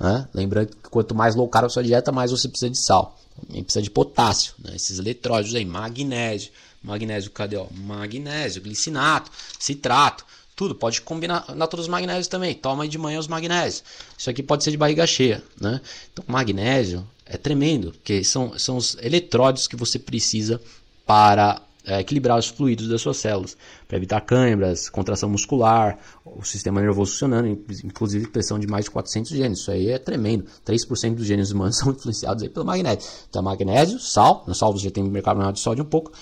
[0.00, 0.26] Né?
[0.32, 3.18] Lembrando que quanto mais low carb a sua dieta, mais você precisa de sal.
[3.46, 4.72] Também precisa de potássio, né?
[4.74, 6.50] esses eletrólitos aí, magnésio.
[6.82, 7.56] Magnésio, cadê?
[7.56, 7.66] Ó?
[7.70, 10.24] Magnésio, glicinato, citrato,
[10.56, 10.74] tudo.
[10.74, 12.54] Pode combinar na todos os magnésios também.
[12.54, 13.84] Toma aí de manhã os magnésios.
[14.16, 15.80] Isso aqui pode ser de barriga cheia, né?
[16.10, 20.60] Então, magnésio é tremendo, porque são, são os eletrólitos que você precisa
[21.04, 23.56] para é, equilibrar os fluidos das suas células,
[23.88, 27.48] para evitar câimbras, contração muscular, o sistema nervoso funcionando,
[27.84, 29.60] inclusive pressão de mais de 400 genes.
[29.60, 30.46] Isso aí é tremendo.
[30.66, 33.08] 3% dos genes humanos são influenciados aí pelo magnésio.
[33.28, 36.12] Então, magnésio, sal, no sal você já tem bicarbonato de sódio um pouco,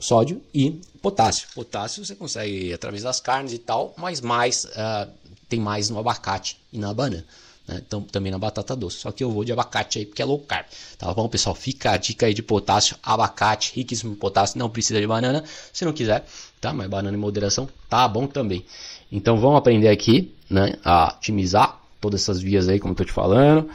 [0.00, 1.48] sódio e potássio.
[1.54, 5.10] Potássio você consegue através das carnes e tal, mas mais uh,
[5.48, 7.24] tem mais no abacate e na banana.
[7.68, 7.82] Né?
[7.86, 8.96] Então, também na batata doce.
[8.96, 10.66] Só que eu vou de abacate aí porque é low carb.
[10.96, 11.54] Tá bom, pessoal?
[11.54, 14.58] Fica a dica aí de potássio, abacate, riquíssimo em potássio.
[14.58, 16.24] Não precisa de banana, se não quiser,
[16.60, 16.72] tá?
[16.72, 18.64] Mas banana em moderação tá bom também.
[19.12, 20.76] Então, vamos aprender aqui, né?
[20.82, 23.68] A otimizar todas essas vias aí, como eu tô te falando.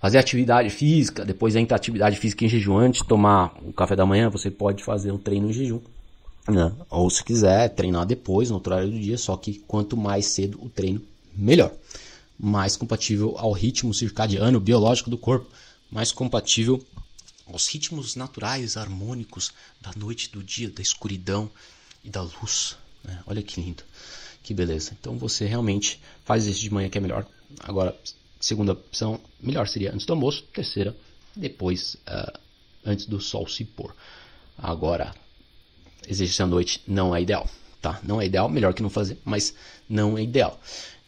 [0.00, 4.04] Fazer atividade física, depois entra atividade física em jejum antes de tomar o café da
[4.04, 5.80] manhã, você pode fazer um treino em jejum.
[6.46, 6.70] Né?
[6.90, 10.60] Ou se quiser, treinar depois, no outro horário do dia, só que quanto mais cedo
[10.62, 11.00] o treino,
[11.34, 11.72] melhor
[12.38, 15.48] mais compatível ao ritmo circadiano biológico do corpo,
[15.90, 16.84] mais compatível
[17.46, 21.50] aos ritmos naturais, harmônicos da noite, do dia, da escuridão
[22.02, 22.76] e da luz.
[23.04, 23.22] Né?
[23.26, 23.84] Olha que lindo,
[24.42, 24.96] que beleza.
[24.98, 27.26] Então você realmente faz isso de manhã que é melhor.
[27.60, 27.96] Agora,
[28.40, 30.42] segunda opção, melhor seria antes do almoço.
[30.52, 30.96] Terceira,
[31.34, 32.38] depois, uh,
[32.84, 33.94] antes do sol se pôr.
[34.58, 35.14] Agora,
[36.08, 37.48] exercício à noite não é ideal,
[37.80, 38.00] tá?
[38.02, 39.54] Não é ideal, melhor que não fazer, mas
[39.88, 40.58] não é ideal.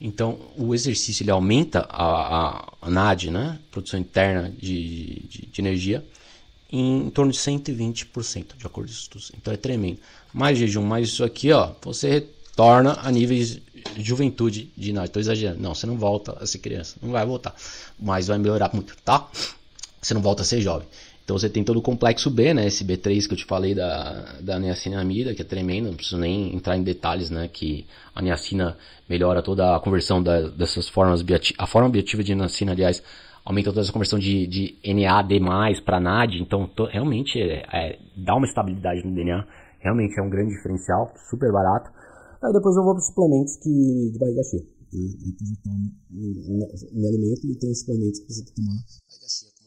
[0.00, 3.58] Então, o exercício ele aumenta a, a, a NAD, né?
[3.70, 6.04] produção interna de, de, de, energia,
[6.70, 9.32] em torno de 120%, de acordo com os estudos.
[9.36, 9.98] Então, é tremendo.
[10.32, 13.58] Mais jejum, mais isso aqui, ó, você retorna a níveis
[13.96, 15.06] de juventude de NAD.
[15.06, 15.60] Estou exagerando.
[15.60, 16.96] Não, você não volta a ser criança.
[17.02, 17.54] Não vai voltar.
[17.98, 19.28] Mas vai melhorar muito, tá?
[20.00, 20.86] Você não volta a ser jovem.
[21.28, 22.66] Então você tem todo o complexo B, né?
[22.66, 26.56] Esse B3 que eu te falei da, da niacinamida, que é tremendo, não preciso nem
[26.56, 27.50] entrar em detalhes, né?
[27.52, 31.62] Que a niacina melhora toda a conversão da, dessas formas bioativas.
[31.62, 33.02] A forma bioativa de niacina, aliás,
[33.44, 35.38] aumenta toda essa conversão de, de NAD+,
[35.84, 39.46] para NAD, então to, realmente é, é, dá uma estabilidade no DNA,
[39.80, 41.90] realmente é um grande diferencial, super barato.
[42.42, 43.68] Aí depois eu vou para os suplementos que,
[44.14, 44.64] de barriga cheia.
[44.90, 49.57] Depois eu tomo em, alimento e tem suplementos que você tem que tomar barriga cheia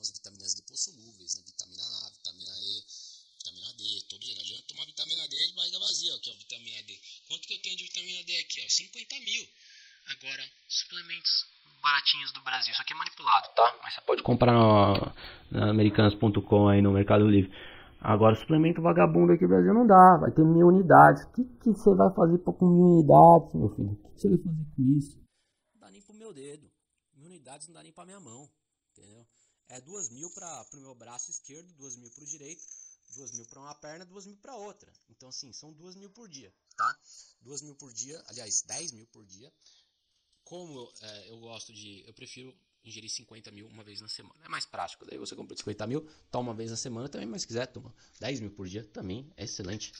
[8.64, 9.44] ó, 50 mil.
[10.18, 11.46] Agora, suplementos
[11.82, 12.72] baratinhos do Brasil.
[12.72, 13.80] Isso aqui é manipulado, tá?
[13.84, 15.14] Mas você pode comprar no,
[15.52, 17.52] no americanas.com aí no Mercado Livre.
[18.00, 20.18] Agora, suplemento vagabundo aqui no Brasil não dá.
[20.20, 21.24] Vai ter mil unidades.
[21.24, 23.92] O que, que você vai fazer com mil unidades, meu filho?
[23.92, 25.22] O que, você vai fazer com isso?
[25.74, 26.72] Não dá nem pro meu dedo.
[27.14, 28.50] Mil unidades não dá nem pra minha mão.
[28.92, 29.26] Entendeu?
[29.70, 32.62] É duas mil para pro meu braço esquerdo, duas mil pro direito,
[33.16, 34.92] duas mil para uma perna, duas mil para outra.
[35.10, 36.98] Então, assim, são duas mil por dia, tá?
[37.42, 39.52] 2 mil por dia, aliás, 10 mil por dia.
[40.44, 42.04] Como é, eu gosto de.
[42.08, 44.36] Eu prefiro ingerir 50 mil uma vez na semana.
[44.44, 45.06] É mais prático.
[45.06, 47.94] Daí você compra 50 mil, toma uma vez na semana também, mas se quiser, toma
[48.20, 49.32] 10 mil por dia também.
[49.38, 49.94] É excelente.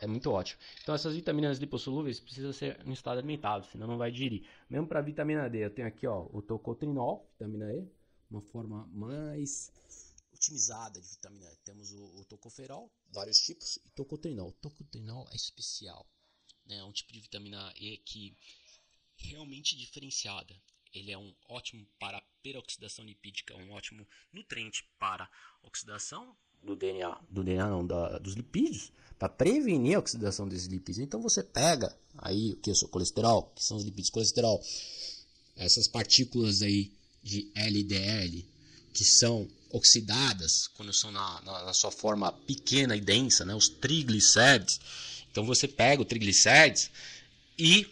[0.00, 0.60] É muito ótimo.
[0.82, 4.46] Então, essas vitaminas lipossolúveis precisam ser no estado alimentado, senão não vai digerir.
[4.70, 7.88] Mesmo para vitamina D, eu tenho aqui ó, o tocotrinol, vitamina E,
[8.30, 9.72] uma forma mais
[10.38, 11.56] otimizada de vitamina E.
[11.64, 14.48] Temos o, o tocoferol, vários tipos, e tocotrinol.
[14.48, 16.06] O tocotrinol é especial.
[16.64, 16.78] Né?
[16.78, 18.36] É um tipo de vitamina E que
[19.16, 20.54] realmente diferenciada.
[20.94, 25.28] Ele é um ótimo para peroxidação lipídica, um ótimo nutriente para
[25.62, 31.04] oxidação do DNA, do DNA não, da, dos lipídios, para prevenir a oxidação desses lipídios.
[31.04, 34.64] Então você pega aí o que é o seu colesterol, que são os lipídios colesterol,
[35.56, 36.90] essas partículas aí
[37.22, 38.48] de LDL
[38.92, 43.68] que são oxidadas quando são na, na, na sua forma pequena e densa, né, os
[43.68, 44.80] triglicérides.
[45.30, 46.90] Então você pega o triglicérides
[47.58, 47.86] e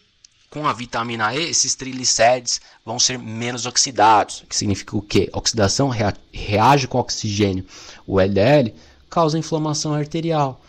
[0.49, 4.43] com a vitamina E, esses triglicérides vão ser menos oxidados.
[4.47, 5.29] Que significa o quê?
[5.33, 7.65] Oxidação rea reage com oxigênio.
[8.05, 8.73] O LDL
[9.09, 10.61] causa inflamação arterial.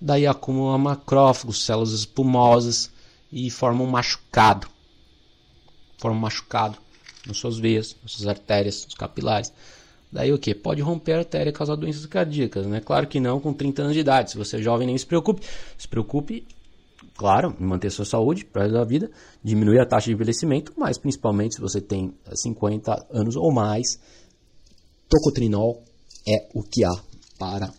[0.00, 2.90] Daí acumula macrófagos, células espumosas
[3.32, 4.68] e forma um machucado.
[5.98, 6.76] Forma um machucado
[7.26, 9.52] nas suas veias, nas suas artérias, nos capilares.
[10.10, 10.54] Daí o que?
[10.54, 12.80] Pode romper a artéria e causar doenças cardíacas, né?
[12.80, 14.32] Claro que não com 30 anos de idade.
[14.32, 15.42] Se você é jovem, nem se preocupe.
[15.78, 16.46] Se preocupe
[17.16, 19.10] claro, manter sua saúde para a vida,
[19.42, 23.98] diminuir a taxa de envelhecimento, mas principalmente se você tem 50 eh, anos ou mais,
[25.08, 25.82] tocotrinol
[26.26, 26.92] é o que há
[27.38, 27.72] para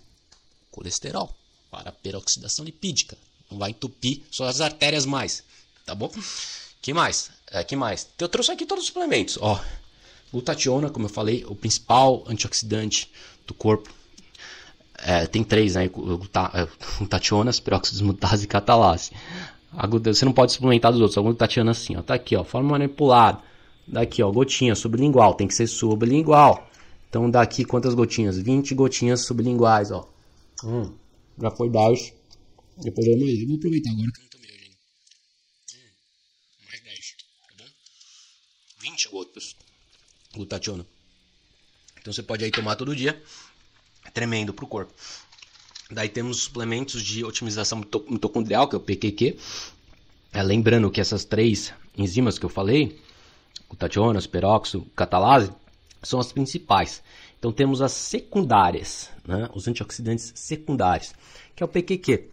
[0.72, 1.34] colesterol,
[1.70, 3.18] para peroxidação lipídica.
[3.50, 5.44] Não vai entupir suas artérias mais,
[5.86, 6.12] tá bom?
[6.82, 7.32] Que mais?
[7.54, 8.10] É, que mais?
[8.20, 9.62] Eu trouxe aqui todos os suplementos, ó.
[10.32, 13.12] Glutationa, como eu falei, o principal antioxidante
[13.46, 13.90] do corpo
[15.06, 15.90] é, tem três, né?
[16.98, 19.12] Glutationas, peróxido desmutase e catalase.
[20.04, 21.18] Você não pode suplementar dos outros.
[21.18, 22.02] A glutationa assim, ó.
[22.02, 22.44] Tá aqui, ó.
[22.44, 23.42] Forma manipulada.
[23.88, 24.32] Daqui, ó.
[24.32, 25.34] Gotinha sublingual.
[25.34, 26.70] Tem que ser sublingual.
[27.10, 28.38] Então, daqui quantas gotinhas?
[28.38, 30.08] 20 gotinhas sublinguais, ó.
[30.64, 30.94] Hum,
[31.40, 32.14] já foi baixo.
[32.78, 33.46] Depois eu mais.
[33.48, 34.78] Vou aproveitar agora que eu não tomei hoje ainda.
[35.76, 35.90] Hum,
[36.68, 37.16] mais 10,
[37.48, 37.70] tá bom?
[38.84, 39.56] 20 gotas.
[40.34, 40.86] Glutationa.
[42.02, 43.22] Então, você pode aí tomar todo dia
[44.14, 44.94] tremendo para o corpo.
[45.90, 49.38] Daí temos suplementos de otimização mitocondrial, que é o PQQ.
[50.34, 53.00] É, lembrando que essas três enzimas que eu falei,
[53.70, 55.52] glutationas, peróxido, catalase,
[56.02, 57.02] são as principais.
[57.40, 59.50] Então temos as secundárias, né?
[59.54, 61.14] os antioxidantes secundários,
[61.56, 62.33] que é o PQQ.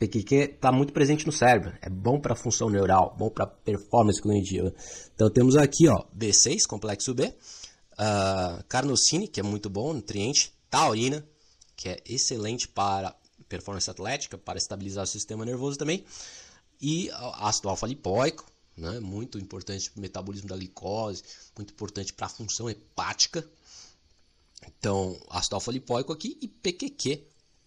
[0.00, 4.20] PQQ está muito presente no cérebro, é bom para a função neural, bom para performance
[4.20, 4.74] cognitiva.
[5.14, 11.22] Então temos aqui ó, B6, complexo B, uh, carnosine, que é muito bom, nutriente, taurina,
[11.76, 13.14] que é excelente para
[13.46, 16.02] performance atlética, para estabilizar o sistema nervoso também,
[16.80, 21.22] e ácido alfa-lipóico, né, muito importante para o metabolismo da glicose,
[21.54, 23.46] muito importante para a função hepática.
[24.66, 27.22] Então, ácido alfa-lipóico aqui e PQQ,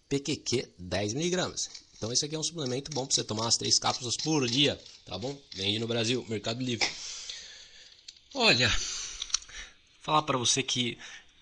[0.08, 1.83] PQQ 10mg.
[2.04, 4.78] Então, esse aqui é um suplemento bom para você tomar as três cápsulas por dia,
[5.06, 5.34] tá bom?
[5.54, 6.86] Vende no Brasil, Mercado Livre.
[8.34, 8.70] Olha,
[10.02, 10.98] falar para você que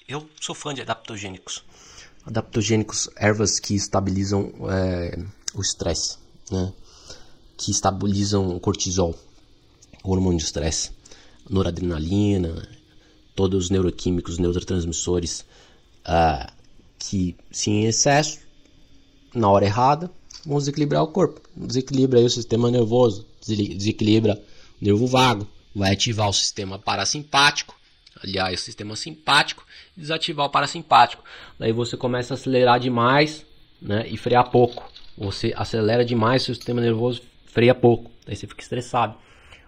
[0.07, 1.65] eu sou fã de adaptogênicos.
[2.25, 5.19] Adaptogênicos, ervas que estabilizam é,
[5.53, 6.73] o estresse, né?
[7.59, 9.19] que estabilizam o cortisol,
[10.05, 10.93] o hormônio de estresse,
[11.51, 12.69] noradrenalina,
[13.35, 15.41] todos os neuroquímicos, neurotransmissores,
[16.07, 16.53] uh,
[17.01, 18.39] que se em excesso,
[19.35, 20.09] na hora errada,
[20.47, 21.41] vão desequilibrar o corpo.
[21.57, 24.41] Desequilibra o sistema nervoso, desequilibra
[24.81, 27.75] o nervo vago, vai ativar o sistema parasimpático,
[28.23, 29.65] aliás, o sistema simpático,
[29.97, 31.23] desativar o parasimpático.
[31.59, 33.45] Daí você começa a acelerar demais
[33.81, 34.91] né, e frear pouco.
[35.17, 38.11] Você acelera demais, seu sistema nervoso freia pouco.
[38.27, 39.17] Daí você fica estressado.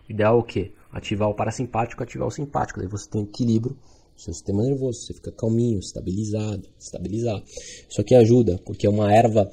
[0.08, 0.72] O ideal é o quê?
[0.92, 2.78] Ativar o parasimpático, ativar o simpático.
[2.78, 3.76] Daí você tem equilíbrio
[4.14, 5.00] no seu sistema nervoso.
[5.00, 7.42] Você fica calminho, estabilizado, estabilizar.
[7.88, 9.50] Isso aqui ajuda, porque é uma erva,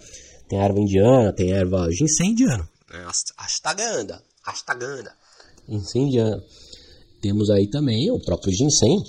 [0.51, 2.67] tem erva indiana, tem erva ginseng indiano.
[2.91, 3.05] É,
[3.37, 5.15] astaganda, astaganda,
[5.65, 6.43] ginseng indiano.
[7.21, 9.01] Temos aí também o próprio ginseng,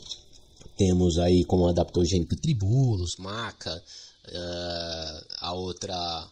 [0.77, 3.83] temos aí como adaptogênico tribulus, maca,
[4.29, 6.29] uh, a outra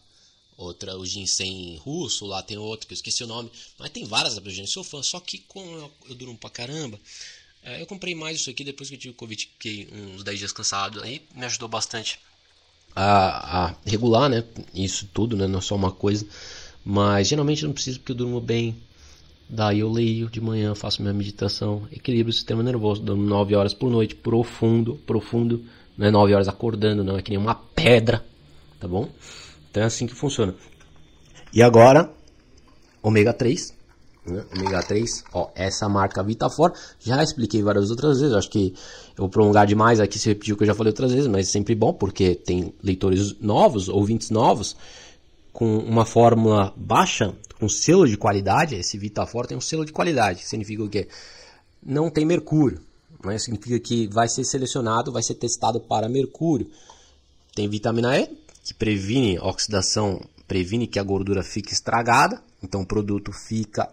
[0.55, 4.33] outra o ginseng russo, lá tem outro que eu esqueci o nome, mas tem várias
[4.33, 6.97] adaptogênicos, sou fã, só que como eu, eu durmo pra caramba,
[7.65, 10.53] uh, eu comprei mais isso aqui depois que eu tive Covid, fiquei uns 10 dias
[10.53, 12.17] cansado, aí me ajudou bastante
[12.95, 16.25] a, a regular, né, isso tudo, né, não é só uma coisa,
[16.83, 18.75] mas geralmente não preciso porque eu durmo bem,
[19.53, 23.73] Daí eu leio de manhã, faço minha meditação, equilibro o sistema nervoso, dando 9 horas
[23.73, 25.65] por noite, profundo, profundo,
[25.97, 28.23] não é 9 horas acordando, não, é que nem uma pedra,
[28.79, 29.09] tá bom?
[29.69, 30.55] Então é assim que funciona.
[31.53, 32.09] E agora,
[33.03, 33.73] ômega 3,
[34.55, 38.73] ômega 3, ó, essa marca Vitafor, já expliquei várias outras vezes, acho que
[39.11, 41.47] eu vou prolongar demais aqui se repetir o que eu já falei outras vezes, mas
[41.47, 44.75] é sempre bom porque tem leitores novos, ouvintes novos,
[45.51, 50.39] com uma fórmula baixa, com selo de qualidade, esse Vitafor tem um selo de qualidade,
[50.39, 51.07] que significa o quê?
[51.83, 52.81] Não tem mercúrio.
[53.23, 53.37] né?
[53.37, 56.69] significa que vai ser selecionado, vai ser testado para mercúrio.
[57.53, 58.29] Tem vitamina E,
[58.63, 63.89] que previne oxidação, previne que a gordura fique estragada, então o produto fica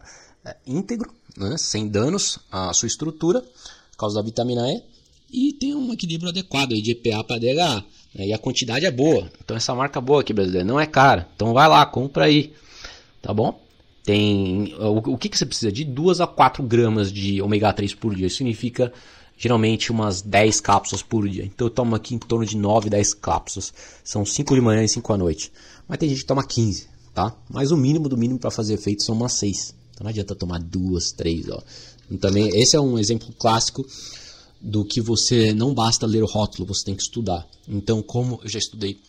[0.67, 1.57] íntegro, né?
[1.57, 4.83] sem danos à sua estrutura, por causa da vitamina E.
[5.31, 7.85] E tem um equilíbrio adequado de EPA para DHA.
[8.15, 8.29] Né?
[8.29, 9.31] E a quantidade é boa.
[9.45, 11.29] Então essa marca boa aqui brasileira não é cara.
[11.35, 12.53] Então vai lá, compra aí.
[13.21, 13.61] Tá bom?
[14.05, 17.95] Tem o, o que, que você precisa de 2 a 4 gramas de ômega 3
[17.95, 18.27] por dia.
[18.27, 18.93] Isso significa
[19.37, 21.45] geralmente umas 10 cápsulas por dia.
[21.45, 23.73] Então eu tomo aqui em torno de 9, 10 cápsulas.
[24.03, 25.53] São 5 de manhã e 5 à noite.
[25.87, 27.35] Mas tem gente que toma 15, tá?
[27.49, 29.75] Mas o mínimo do mínimo para fazer efeito são umas 6.
[29.99, 31.61] Então não adianta tomar duas, três, ó.
[32.21, 33.85] Também esse é um exemplo clássico
[34.61, 37.45] do que você não basta ler o rótulo, você tem que estudar.
[37.67, 39.01] Então, como eu já estudei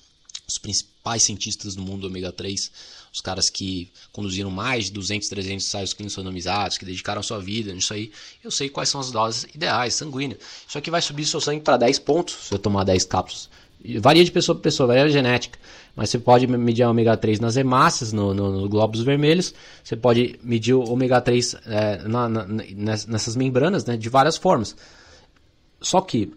[0.47, 2.71] os principais cientistas do mundo do ômega 3,
[3.13, 7.71] os caras que conduziram mais de 200, 300 ensaios clínicos randomizados, que dedicaram sua vida
[7.71, 8.11] nisso aí,
[8.43, 10.39] eu sei quais são as doses ideais, sanguíneas.
[10.67, 13.47] Isso aqui vai subir seu sangue para 10 pontos se eu tomar 10 cápsulas.
[14.01, 15.57] Varia de pessoa para pessoa, varia a genética.
[15.95, 19.53] Mas você pode medir a ômega 3 nas hemácias, no, no, no, glóbulos vermelhos.
[19.83, 24.75] Você pode medir o ômega 3 é, na, na, nessas membranas né, de várias formas.
[25.81, 26.33] Só que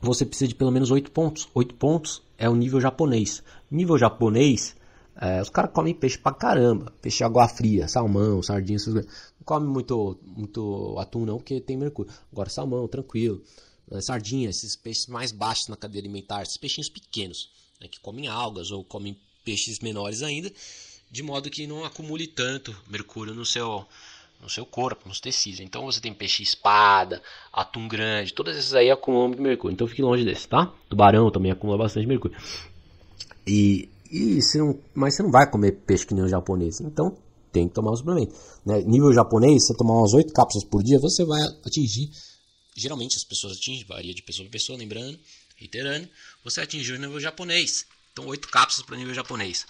[0.00, 1.48] você precisa de pelo menos 8 pontos.
[1.54, 3.42] 8 pontos é o nível japonês.
[3.70, 4.76] Nível japonês,
[5.16, 6.92] é, os caras comem peixe pra caramba.
[7.02, 9.10] Peixe de água fria, salmão, sardinha, essas coisas.
[9.38, 12.12] Não come muito, muito atum não, porque tem mercúrio.
[12.32, 13.42] Agora salmão, tranquilo.
[13.90, 18.28] É, sardinha, esses peixes mais baixos na cadeia alimentar, esses peixinhos pequenos, né, que comem
[18.28, 20.50] algas ou comem peixes menores ainda,
[21.10, 23.86] de modo que não acumule tanto mercúrio no seu,
[24.42, 25.60] no seu corpo, nos tecidos.
[25.60, 27.22] Então você tem peixe espada,
[27.52, 29.74] atum grande, todas essas aí acumulam muito mercúrio.
[29.74, 30.72] Então fique longe desse, tá?
[30.88, 32.36] Tubarão também acumula bastante mercúrio.
[33.46, 36.80] E, e você não, mas você não vai comer peixe que nem o japonês.
[36.80, 37.16] Então
[37.52, 38.34] tem que tomar um suplemento.
[38.66, 38.82] Né?
[38.82, 42.10] Nível japonês, você tomar umas 8 cápsulas por dia, você vai atingir.
[42.74, 45.18] Geralmente as pessoas atingem, varia de pessoa para pessoa, lembrando,
[45.56, 46.08] reiterando,
[46.42, 47.86] você atingiu o nível japonês.
[48.12, 49.66] Então 8 cápsulas para o nível japonês.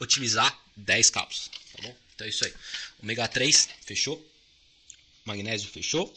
[0.00, 1.94] Otimizar 10 cápsulas, tá bom?
[2.14, 2.52] Então é isso aí.
[3.02, 4.24] Ômega 3, fechou.
[5.24, 6.12] Magnésio, fechou.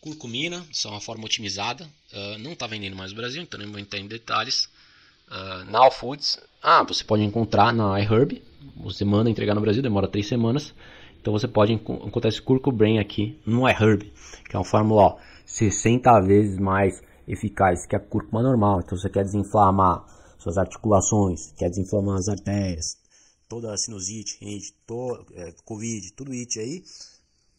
[0.00, 1.84] Curcumina, só uma forma otimizada.
[2.12, 4.68] Uh, não está vendendo mais no Brasil, então não vou entrar em detalhes.
[5.28, 8.42] Uh, Now Foods, ah, você pode encontrar na iHerb.
[8.76, 10.74] Você manda entregar no Brasil, demora 3 semanas.
[11.20, 14.12] Então você pode encontrar esse Curcubrain aqui no iHerb,
[14.48, 15.18] que é uma fórmula ó,
[15.48, 18.80] 60 vezes mais eficaz que a cúrcuma normal.
[18.80, 20.04] Então você quer desinflamar
[20.38, 22.96] suas articulações, quer desinflamar as artérias,
[23.48, 26.84] toda a sinusite, rede, to, é, covid, tudo isso aí,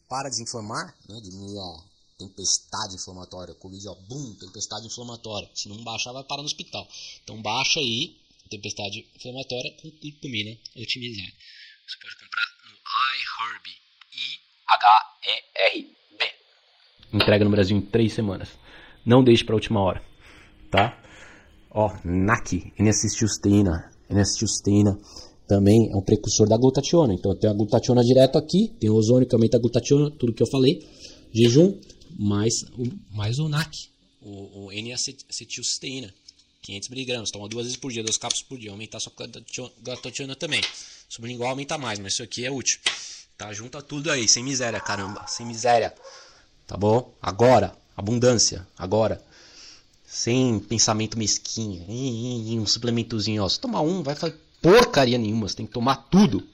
[0.08, 1.84] para desinflamar, né, diminuir a
[2.18, 6.88] tempestade inflamatória, covid, ó, bum, tempestade inflamatória, se não baixar vai parar no hospital,
[7.22, 8.16] então baixa aí,
[8.48, 11.32] tempestade inflamatória com curcumina otimizada,
[11.86, 12.76] você pode comprar no
[13.16, 13.66] iHerb,
[14.72, 16.39] I-H-E-R-B,
[17.12, 18.48] entrega no Brasil em 3 semanas,
[19.04, 20.02] não deixe para última hora,
[20.70, 20.98] tá?
[21.70, 24.98] Ó, NAC, N-acetilcisteína, N-acetilcisteína,
[25.46, 27.12] também é um precursor da glutationa.
[27.12, 30.42] Então tem a glutationa direto aqui, tem o ozônio que aumenta a glutationa, tudo que
[30.42, 30.86] eu falei.
[31.32, 31.76] Jejum,
[32.18, 33.88] mais o, mais o NAC,
[34.20, 36.12] o, o N-acetilcisteína,
[36.62, 37.32] 500 mg.
[37.32, 38.70] Toma duas vezes por dia, duas cápsulas por dia.
[38.70, 39.12] Aumentar a sua
[39.82, 40.60] glutationa também.
[41.08, 42.78] Sublingual aumenta mais, mas isso aqui é útil.
[43.36, 43.52] Tá?
[43.52, 45.26] Junta tudo aí, sem miséria, caramba.
[45.26, 45.94] Sem miséria.
[46.70, 47.12] Tá bom?
[47.20, 48.64] Agora, abundância.
[48.78, 49.20] Agora.
[50.06, 51.84] Sem pensamento mesquinho.
[52.60, 53.48] Um suplementozinho, ó.
[53.48, 56.46] Se tomar um, vai fazer porcaria nenhuma, você tem que tomar tudo.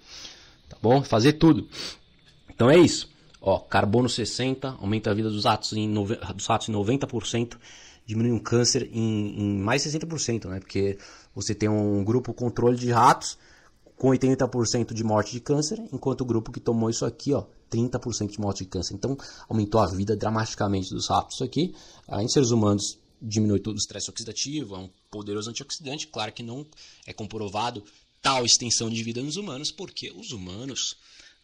[0.70, 1.02] Tá bom?
[1.02, 1.68] Fazer tudo.
[2.48, 3.10] Então é isso.
[3.42, 7.58] Ó, carbono 60, aumenta a vida dos ratos em, dos ratos em 90%,
[8.06, 10.60] diminui um câncer em, em mais 60%, né?
[10.60, 10.96] Porque
[11.34, 13.36] você tem um grupo controle de ratos
[13.96, 18.30] com 80% de morte de câncer, enquanto o grupo que tomou isso aqui, ó, 30%
[18.30, 18.94] de morte de câncer.
[18.94, 19.16] Então,
[19.48, 21.40] aumentou a vida dramaticamente dos ratos.
[21.40, 21.74] Aqui,
[22.06, 26.06] ah, em seres humanos, diminui todo o estresse oxidativo, é um poderoso antioxidante.
[26.08, 26.66] Claro que não
[27.06, 27.82] é comprovado
[28.20, 30.96] tal extensão de vida nos humanos, porque os humanos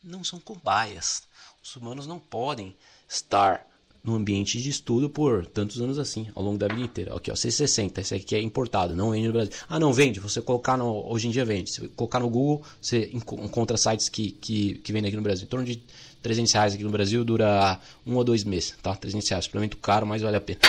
[0.02, 1.22] não são cobaias.
[1.62, 2.76] Os humanos não podem
[3.08, 3.66] estar
[4.04, 7.16] no ambiente de estudo por tantos anos assim, ao longo da vida inteira.
[7.16, 9.52] Aqui, ó, C60, esse aqui é importado, não vende no Brasil.
[9.68, 11.08] Ah, não vende, você colocar no.
[11.08, 11.70] Hoje em dia vende.
[11.70, 15.44] Se colocar no Google, você encontra sites que, que, que vendem aqui no Brasil.
[15.44, 15.80] Em torno de
[16.20, 18.94] 300 reais aqui no Brasil, dura um ou dois meses, tá?
[18.96, 20.60] 300 reais, suplemento caro, mas vale a pena.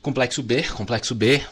[0.00, 1.42] Complexo B, complexo B,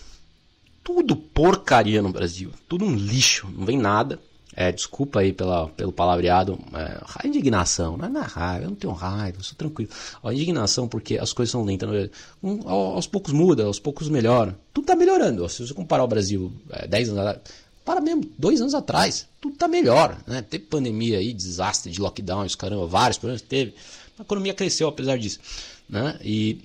[0.82, 4.18] tudo porcaria no Brasil, tudo um lixo, não vem nada.
[4.60, 8.92] É, desculpa aí pela, pelo palavreado, é, indignação, não é na raiva, eu não tenho
[8.92, 9.88] raiva, eu sou tranquilo.
[10.20, 12.10] Ó, indignação porque as coisas são lentas,
[12.42, 14.58] um, aos poucos muda, aos poucos melhora.
[14.74, 17.40] Tudo tá melhorando, se você comparar o Brasil é, 10 anos atrás,
[17.84, 20.42] para mesmo, dois anos atrás, tudo tá melhor, né?
[20.42, 23.74] Teve pandemia aí, desastre de lockdowns, caramba, vários problemas teve.
[24.18, 25.38] A economia cresceu apesar disso,
[25.88, 26.18] né?
[26.20, 26.58] E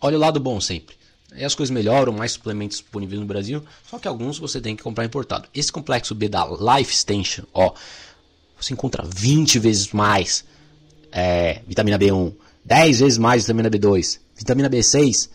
[0.00, 0.96] olha o lado bom sempre.
[1.32, 4.82] Aí as coisas melhoram, mais suplementos disponíveis no Brasil, só que alguns você tem que
[4.82, 5.48] comprar importado.
[5.54, 7.72] Esse complexo B da Life Extension, ó,
[8.60, 10.44] você encontra 20 vezes mais
[11.12, 15.30] é, vitamina B1, 10 vezes mais vitamina B2, vitamina B6,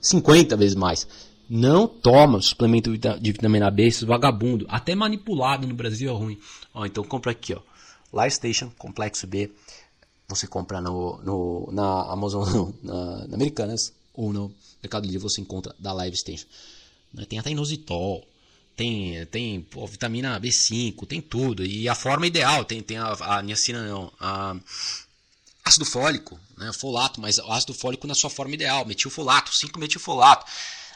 [0.00, 1.06] 50 vezes mais.
[1.48, 4.66] Não toma suplemento de vitamina B, esse vagabundo.
[4.68, 6.38] Até manipulado no Brasil é ruim.
[6.74, 7.60] Ó, então compra aqui, ó.
[8.12, 9.52] Life Station Complexo B.
[10.28, 14.52] Você compra no, no, na Amazon, na, na Americanas ou no
[14.86, 16.46] Mercado Livre você encontra da Live Station.
[17.12, 18.26] Né, tem até inositol,
[18.76, 21.64] tem, tem pô, vitamina B5, tem tudo.
[21.64, 24.56] E a forma ideal, tem, tem a, a niacina não, a
[25.64, 30.46] ácido fólico, né, folato, mas ácido fólico na sua forma ideal, metilfolato, 5 metilfolato.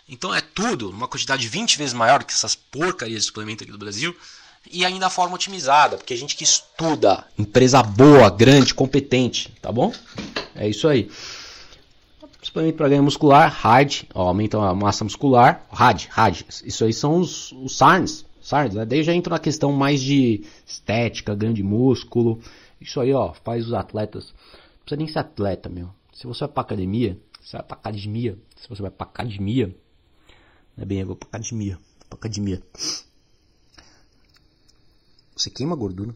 [0.09, 3.78] Então é tudo, uma quantidade 20 vezes maior que essas porcarias de suplemento aqui do
[3.78, 4.16] Brasil.
[4.70, 9.72] E ainda a forma otimizada, porque a gente que estuda, empresa boa, grande, competente, tá
[9.72, 9.93] bom?
[10.55, 11.11] É isso aí.
[12.51, 13.57] Suplemento para ganho muscular,
[14.12, 16.44] ó, aumenta a massa muscular, RAD, RAD.
[16.64, 18.84] Isso aí são os, os SARMs, SARMs, né?
[18.84, 22.40] Daí já entra na questão mais de estética, ganho de músculo.
[22.80, 24.34] Isso aí, ó, faz os atletas.
[24.34, 25.90] Não precisa nem ser atleta, meu.
[26.12, 28.36] Se você vai pra academia, você vai pra academia.
[28.57, 29.66] Se você vai pra academia,
[30.76, 31.78] não é bem, eu vou pra academia.
[32.09, 32.61] Pra academia.
[35.36, 36.12] Você queima gordura.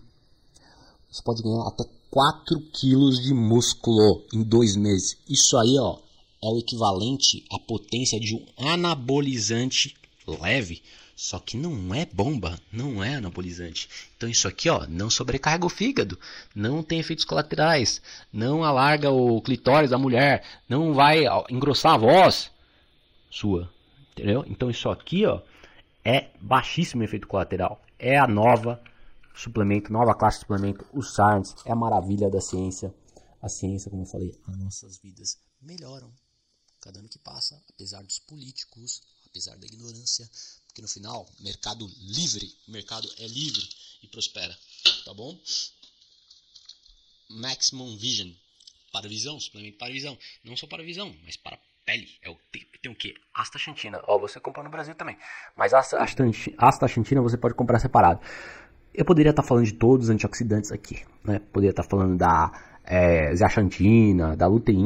[1.08, 5.16] Você pode ganhar até 4 quilos de músculo em dois meses.
[5.28, 6.02] Isso aí, ó,
[6.44, 10.82] é o equivalente à potência de um anabolizante leve.
[11.16, 13.88] Só que não é bomba, não é anabolizante.
[14.16, 16.18] Então isso aqui, ó, não sobrecarrega o fígado,
[16.54, 22.50] não tem efeitos colaterais, não alarga o clitóris da mulher, não vai engrossar a voz
[23.30, 23.72] sua.
[24.12, 24.44] Entendeu?
[24.48, 25.40] Então isso aqui, ó,
[26.04, 27.80] é baixíssimo efeito colateral.
[27.98, 28.82] É a nova
[29.34, 32.94] suplemento, nova classe de suplemento, o SARMS, é a maravilha da ciência.
[33.42, 36.10] A ciência, como eu falei, as nossas vidas melhoram
[36.84, 40.30] cada ano que passa, apesar dos políticos, apesar da ignorância,
[40.66, 43.66] porque no final, mercado livre, mercado é livre
[44.02, 44.56] e prospera,
[45.04, 45.40] tá bom?
[47.30, 48.30] Maximum Vision,
[48.92, 52.08] para visão, suplemento para visão, não só para visão, mas para pele.
[52.22, 53.14] É o tem, tem o que?
[53.32, 54.00] Astaxantina.
[54.06, 55.16] Ó, você compra no Brasil também.
[55.56, 58.20] Mas astaxantina você pode comprar separado.
[58.92, 61.40] Eu poderia estar falando de todos os antioxidantes aqui, né?
[61.52, 62.52] Poderia estar falando da
[62.84, 64.84] é, zeaxantina, da luteína,